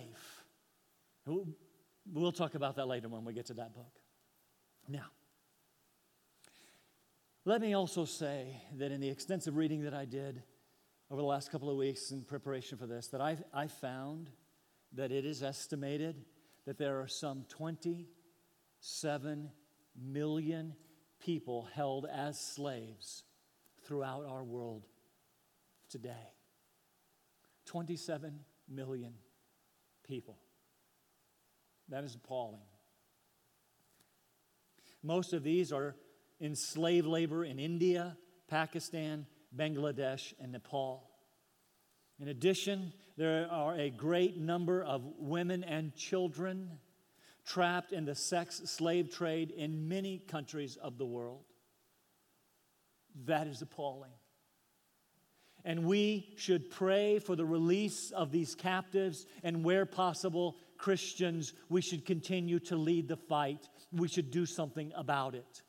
We'll 1.25 2.31
talk 2.31 2.55
about 2.55 2.75
that 2.75 2.87
later 2.87 3.07
when 3.09 3.25
we 3.25 3.33
get 3.33 3.47
to 3.47 3.53
that 3.55 3.73
book. 3.73 3.93
Now, 4.87 5.05
let 7.45 7.61
me 7.61 7.73
also 7.73 8.05
say 8.05 8.61
that 8.77 8.91
in 8.91 8.99
the 8.99 9.09
extensive 9.09 9.55
reading 9.55 9.83
that 9.83 9.93
I 9.93 10.05
did 10.05 10.43
over 11.11 11.21
the 11.21 11.27
last 11.27 11.51
couple 11.51 11.69
of 11.69 11.75
weeks 11.75 12.11
in 12.11 12.21
preparation 12.21 12.77
for 12.77 12.87
this, 12.87 13.07
that 13.07 13.19
I, 13.19 13.35
I 13.53 13.67
found 13.67 14.29
that 14.93 15.11
it 15.11 15.25
is 15.25 15.43
estimated 15.43 16.23
that 16.65 16.77
there 16.77 17.01
are 17.01 17.07
some 17.07 17.43
27 17.49 19.49
million 20.01 20.73
people 21.19 21.67
held 21.73 22.05
as 22.05 22.39
slaves 22.39 23.23
throughout 23.83 24.25
our 24.25 24.41
world 24.41 24.85
today. 25.89 26.31
27 27.65 28.39
million 28.69 29.15
people. 30.07 30.37
That 31.89 32.05
is 32.05 32.15
appalling. 32.15 32.61
Most 35.03 35.33
of 35.33 35.43
these 35.43 35.73
are 35.73 35.97
in 36.39 36.55
slave 36.55 37.05
labor 37.05 37.43
in 37.43 37.59
India, 37.59 38.15
Pakistan, 38.47 39.25
Bangladesh, 39.55 40.33
and 40.39 40.51
Nepal. 40.51 41.09
In 42.19 42.27
addition, 42.27 42.93
there 43.17 43.47
are 43.51 43.75
a 43.75 43.89
great 43.89 44.37
number 44.37 44.83
of 44.83 45.03
women 45.17 45.63
and 45.63 45.95
children 45.95 46.79
trapped 47.45 47.91
in 47.91 48.05
the 48.05 48.15
sex 48.15 48.61
slave 48.65 49.09
trade 49.11 49.51
in 49.51 49.87
many 49.87 50.19
countries 50.19 50.77
of 50.77 50.97
the 50.97 51.05
world. 51.05 51.43
That 53.25 53.47
is 53.47 53.61
appalling. 53.61 54.11
And 55.65 55.85
we 55.85 56.33
should 56.37 56.71
pray 56.71 57.19
for 57.19 57.35
the 57.35 57.45
release 57.45 58.11
of 58.11 58.31
these 58.31 58.55
captives, 58.55 59.25
and 59.43 59.63
where 59.63 59.85
possible, 59.85 60.57
Christians, 60.77 61.53
we 61.69 61.81
should 61.81 62.05
continue 62.05 62.59
to 62.61 62.75
lead 62.75 63.07
the 63.07 63.17
fight. 63.17 63.67
We 63.91 64.07
should 64.07 64.31
do 64.31 64.45
something 64.45 64.91
about 64.95 65.35
it. 65.35 65.61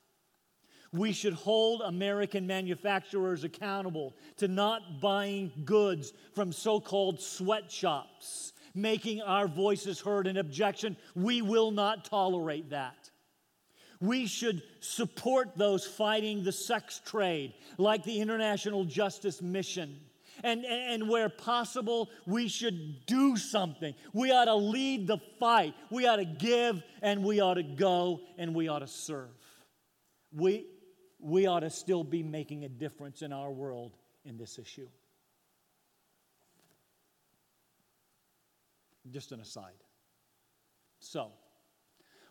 We 0.93 1.12
should 1.12 1.32
hold 1.32 1.80
American 1.80 2.47
manufacturers 2.47 3.45
accountable 3.45 4.14
to 4.36 4.47
not 4.47 5.01
buying 5.01 5.51
goods 5.64 6.12
from 6.34 6.53
so 6.53 6.80
called 6.80 7.20
sweatshops, 7.20 8.53
making 8.74 9.22
our 9.22 9.49
voices 9.49 10.01
heard 10.01 10.26
in 10.26 10.36
objection. 10.36 10.99
We 11.14 11.40
will 11.40 11.70
not 11.70 12.05
tolerate 12.05 12.70
that. 12.70 13.11
We 14.01 14.26
should 14.26 14.62
support 14.80 15.57
those 15.57 15.86
fighting 15.86 16.45
the 16.45 16.53
sex 16.53 17.01
trade, 17.07 17.55
like 17.78 18.03
the 18.05 18.20
International 18.20 18.84
Justice 18.84 19.40
Mission. 19.40 19.99
And, 20.45 20.64
and 20.64 21.09
where 21.09 21.28
possible, 21.28 22.11
we 22.26 22.49
should 22.49 23.07
do 23.07 23.36
something. 23.36 23.95
We 24.12 24.32
ought 24.32 24.47
to 24.47 24.57
lead 24.57 25.07
the 25.07 25.18
fight. 25.38 25.74
We 25.90 26.07
ought 26.07 26.16
to 26.16 26.24
give 26.24 26.82
and 27.01 27.22
we 27.22 27.40
ought 27.40 27.55
to 27.55 27.62
go 27.62 28.20
and 28.38 28.55
we 28.55 28.66
ought 28.66 28.80
to 28.80 28.88
serve. 28.88 29.28
We, 30.34 30.66
we 31.23 31.47
ought 31.47 31.61
to 31.61 31.70
still 31.70 32.03
be 32.03 32.23
making 32.23 32.64
a 32.64 32.68
difference 32.68 33.23
in 33.23 33.33
our 33.33 33.51
world 33.51 33.97
in 34.25 34.37
this 34.37 34.59
issue. 34.59 34.89
Just 39.11 39.33
an 39.33 39.41
aside. 39.41 39.73
So, 40.99 41.29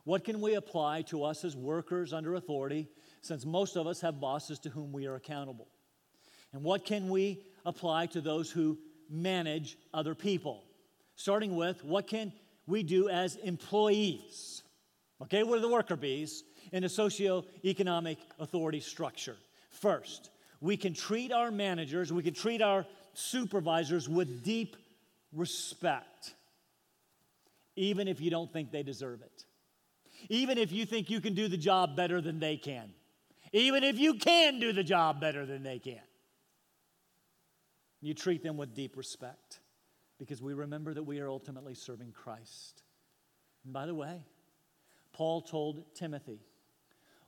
what 0.03 0.23
can 0.23 0.41
we 0.41 0.55
apply 0.55 1.03
to 1.03 1.23
us 1.23 1.45
as 1.45 1.55
workers 1.55 2.11
under 2.11 2.35
authority, 2.35 2.89
since 3.21 3.45
most 3.45 3.77
of 3.77 3.87
us 3.87 4.01
have 4.01 4.19
bosses 4.19 4.59
to 4.59 4.69
whom 4.69 4.91
we 4.91 5.05
are 5.05 5.15
accountable? 5.15 5.67
And 6.53 6.63
what 6.63 6.85
can 6.85 7.09
we 7.09 7.43
apply 7.65 8.07
to 8.07 8.21
those 8.21 8.51
who 8.51 8.77
manage 9.09 9.77
other 9.93 10.15
people? 10.15 10.63
Starting 11.15 11.55
with 11.55 11.83
what 11.83 12.07
can 12.07 12.33
we 12.67 12.83
do 12.83 13.09
as 13.09 13.35
employees? 13.37 14.63
Okay, 15.21 15.43
we're 15.43 15.59
the 15.59 15.69
worker 15.69 15.95
bees 15.95 16.43
in 16.71 16.83
a 16.83 16.89
socio-economic 16.89 18.17
authority 18.39 18.79
structure. 18.79 19.35
First, 19.69 20.29
we 20.59 20.77
can 20.77 20.93
treat 20.93 21.31
our 21.31 21.51
managers, 21.51 22.13
we 22.13 22.23
can 22.23 22.33
treat 22.33 22.61
our 22.61 22.85
supervisors 23.13 24.07
with 24.07 24.43
deep 24.43 24.75
respect, 25.33 26.33
even 27.75 28.07
if 28.07 28.21
you 28.21 28.29
don't 28.29 28.51
think 28.51 28.71
they 28.71 28.83
deserve 28.83 29.21
it. 29.21 29.45
Even 30.29 30.57
if 30.57 30.71
you 30.71 30.85
think 30.85 31.09
you 31.09 31.19
can 31.19 31.33
do 31.33 31.47
the 31.47 31.57
job 31.57 31.95
better 31.95 32.21
than 32.21 32.39
they 32.39 32.57
can. 32.57 32.93
Even 33.53 33.83
if 33.83 33.97
you 33.97 34.13
can 34.13 34.59
do 34.59 34.71
the 34.71 34.83
job 34.83 35.19
better 35.19 35.45
than 35.45 35.63
they 35.63 35.79
can. 35.79 36.01
You 38.01 38.13
treat 38.13 38.43
them 38.43 38.57
with 38.57 38.75
deep 38.75 38.97
respect 38.97 39.59
because 40.19 40.41
we 40.41 40.53
remember 40.53 40.93
that 40.93 41.03
we 41.03 41.19
are 41.19 41.29
ultimately 41.29 41.73
serving 41.73 42.11
Christ. 42.11 42.83
And 43.63 43.73
by 43.73 43.85
the 43.85 43.95
way, 43.95 44.21
Paul 45.13 45.41
told 45.41 45.95
Timothy, 45.95 46.39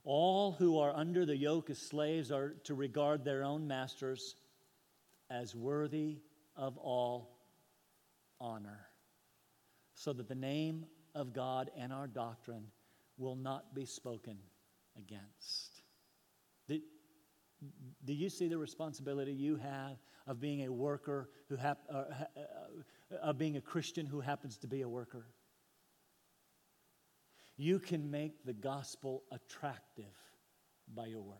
all 0.04 0.52
who 0.52 0.78
are 0.78 0.94
under 0.94 1.24
the 1.24 1.36
yoke 1.36 1.70
as 1.70 1.78
slaves 1.78 2.30
are 2.30 2.54
to 2.64 2.74
regard 2.74 3.24
their 3.24 3.42
own 3.42 3.66
masters 3.66 4.36
as 5.30 5.54
worthy 5.54 6.18
of 6.56 6.76
all 6.78 7.38
honor, 8.40 8.86
so 9.94 10.12
that 10.12 10.28
the 10.28 10.34
name 10.34 10.84
of 11.14 11.32
God 11.32 11.70
and 11.76 11.92
our 11.92 12.06
doctrine 12.06 12.66
will 13.16 13.36
not 13.36 13.74
be 13.74 13.86
spoken 13.86 14.36
against. 14.98 15.82
Do, 16.68 16.80
do 18.04 18.12
you 18.12 18.28
see 18.28 18.48
the 18.48 18.58
responsibility 18.58 19.32
you 19.32 19.56
have 19.56 19.96
of 20.26 20.40
being 20.40 20.66
a 20.66 20.72
worker 20.72 21.30
who 21.48 21.56
hap, 21.56 21.78
uh, 21.90 22.04
uh, 22.36 23.22
of 23.22 23.38
being 23.38 23.56
a 23.56 23.60
Christian 23.60 24.06
who 24.06 24.20
happens 24.20 24.58
to 24.58 24.66
be 24.66 24.82
a 24.82 24.88
worker? 24.88 25.26
You 27.56 27.78
can 27.78 28.10
make 28.10 28.44
the 28.44 28.52
gospel 28.52 29.22
attractive 29.30 30.14
by 30.94 31.06
your 31.06 31.22
work. 31.22 31.38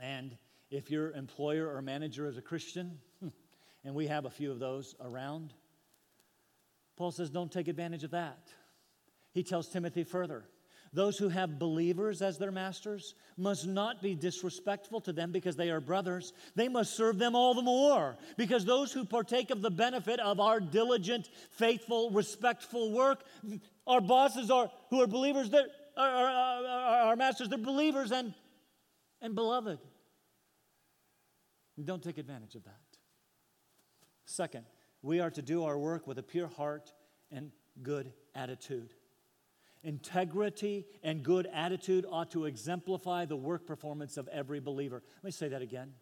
And 0.00 0.36
if 0.70 0.90
your 0.90 1.12
employer 1.12 1.72
or 1.74 1.82
manager 1.82 2.28
is 2.28 2.36
a 2.36 2.42
Christian, 2.42 2.98
and 3.84 3.94
we 3.94 4.06
have 4.06 4.24
a 4.24 4.30
few 4.30 4.50
of 4.50 4.58
those 4.58 4.94
around, 5.00 5.54
Paul 6.96 7.10
says, 7.10 7.30
don't 7.30 7.50
take 7.50 7.68
advantage 7.68 8.04
of 8.04 8.12
that. 8.12 8.48
He 9.32 9.42
tells 9.42 9.68
Timothy 9.68 10.04
further 10.04 10.44
those 10.94 11.18
who 11.18 11.28
have 11.28 11.58
believers 11.58 12.22
as 12.22 12.38
their 12.38 12.52
masters 12.52 13.14
must 13.36 13.66
not 13.66 14.00
be 14.00 14.14
disrespectful 14.14 15.00
to 15.00 15.12
them 15.12 15.32
because 15.32 15.56
they 15.56 15.70
are 15.70 15.80
brothers. 15.80 16.32
They 16.54 16.68
must 16.68 16.96
serve 16.96 17.18
them 17.18 17.34
all 17.34 17.52
the 17.52 17.62
more 17.62 18.16
because 18.36 18.64
those 18.64 18.92
who 18.92 19.04
partake 19.04 19.50
of 19.50 19.60
the 19.60 19.70
benefit 19.70 20.20
of 20.20 20.38
our 20.38 20.60
diligent, 20.60 21.28
faithful, 21.50 22.10
respectful 22.10 22.92
work, 22.92 23.24
our 23.86 24.00
bosses 24.00 24.50
are 24.52 24.70
who 24.90 25.02
are 25.02 25.08
believers, 25.08 25.50
they're, 25.50 25.66
our, 25.96 26.08
our, 26.08 26.66
our 27.08 27.16
masters, 27.16 27.48
they're 27.48 27.58
believers 27.58 28.12
and, 28.12 28.32
and 29.20 29.34
beloved. 29.34 29.80
Don't 31.82 32.04
take 32.04 32.18
advantage 32.18 32.54
of 32.54 32.62
that. 32.64 32.78
Second, 34.26 34.64
we 35.02 35.18
are 35.18 35.30
to 35.30 35.42
do 35.42 35.64
our 35.64 35.76
work 35.76 36.06
with 36.06 36.18
a 36.18 36.22
pure 36.22 36.46
heart 36.46 36.92
and 37.32 37.50
good 37.82 38.12
attitude. 38.34 38.94
Integrity 39.84 40.86
and 41.02 41.22
good 41.22 41.46
attitude 41.52 42.06
ought 42.10 42.30
to 42.30 42.46
exemplify 42.46 43.26
the 43.26 43.36
work 43.36 43.66
performance 43.66 44.16
of 44.16 44.26
every 44.28 44.58
believer. 44.58 45.02
Let 45.16 45.24
me 45.24 45.30
say 45.30 45.48
that 45.48 45.62
again. 45.62 45.92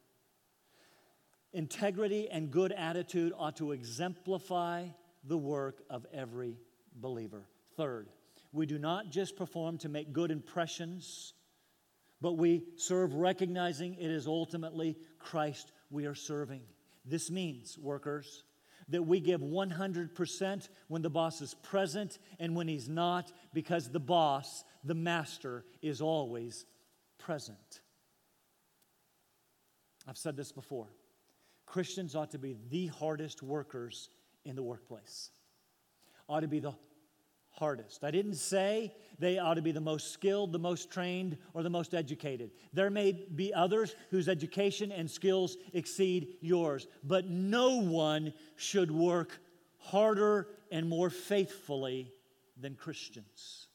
integrity 1.52 2.28
and 2.30 2.50
good 2.50 2.72
attitude 2.72 3.32
ought 3.36 3.56
to 3.56 3.72
exemplify 3.72 4.86
the 5.24 5.36
work 5.36 5.82
of 5.90 6.06
every 6.12 6.56
believer. 6.94 7.46
Third, 7.76 8.08
we 8.52 8.66
do 8.66 8.78
not 8.78 9.10
just 9.10 9.36
perform 9.36 9.78
to 9.78 9.88
make 9.88 10.12
good 10.12 10.30
impressions, 10.30 11.34
but 12.20 12.32
we 12.32 12.64
serve 12.76 13.14
recognizing 13.14 13.94
it 13.94 14.10
is 14.10 14.26
ultimately 14.26 14.96
Christ 15.18 15.72
we 15.90 16.06
are 16.06 16.14
serving. 16.14 16.62
This 17.04 17.30
means, 17.30 17.78
workers, 17.78 18.44
that 18.88 19.02
we 19.02 19.20
give 19.20 19.40
100% 19.40 20.68
when 20.88 21.02
the 21.02 21.10
boss 21.10 21.40
is 21.40 21.54
present 21.54 22.18
and 22.38 22.54
when 22.54 22.68
he's 22.68 22.88
not, 22.88 23.32
because 23.52 23.88
the 23.88 24.00
boss, 24.00 24.64
the 24.84 24.94
master, 24.94 25.64
is 25.80 26.00
always 26.00 26.66
present. 27.18 27.80
I've 30.06 30.18
said 30.18 30.36
this 30.36 30.52
before. 30.52 30.88
Christians 31.66 32.14
ought 32.14 32.32
to 32.32 32.38
be 32.38 32.56
the 32.70 32.88
hardest 32.88 33.42
workers 33.42 34.10
in 34.44 34.56
the 34.56 34.62
workplace. 34.62 35.30
Ought 36.28 36.40
to 36.40 36.48
be 36.48 36.60
the 36.60 36.74
hardest. 37.52 38.02
I 38.04 38.10
didn't 38.10 38.34
say 38.34 38.94
they 39.18 39.38
ought 39.38 39.54
to 39.54 39.62
be 39.62 39.72
the 39.72 39.80
most 39.80 40.12
skilled, 40.12 40.52
the 40.52 40.58
most 40.58 40.90
trained, 40.90 41.36
or 41.54 41.62
the 41.62 41.70
most 41.70 41.94
educated. 41.94 42.50
There 42.72 42.90
may 42.90 43.12
be 43.12 43.52
others 43.54 43.94
whose 44.10 44.28
education 44.28 44.90
and 44.90 45.10
skills 45.10 45.56
exceed 45.72 46.36
yours, 46.40 46.86
but 47.04 47.28
no 47.28 47.80
one 47.80 48.32
should 48.56 48.90
work 48.90 49.38
harder 49.78 50.48
and 50.70 50.88
more 50.88 51.10
faithfully 51.10 52.12
than 52.56 52.74
Christians. 52.74 53.66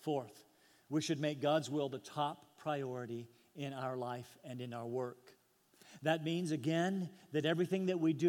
Fourth, 0.00 0.44
we 0.88 1.00
should 1.00 1.20
make 1.20 1.40
God's 1.40 1.70
will 1.70 1.88
the 1.88 1.98
top 1.98 2.58
priority 2.58 3.28
in 3.56 3.72
our 3.72 3.96
life 3.96 4.38
and 4.44 4.60
in 4.60 4.72
our 4.72 4.86
work. 4.86 5.32
That 6.02 6.24
means, 6.24 6.52
again, 6.52 7.10
that 7.32 7.44
everything 7.44 7.86
that 7.86 8.00
we 8.00 8.12
do 8.12 8.26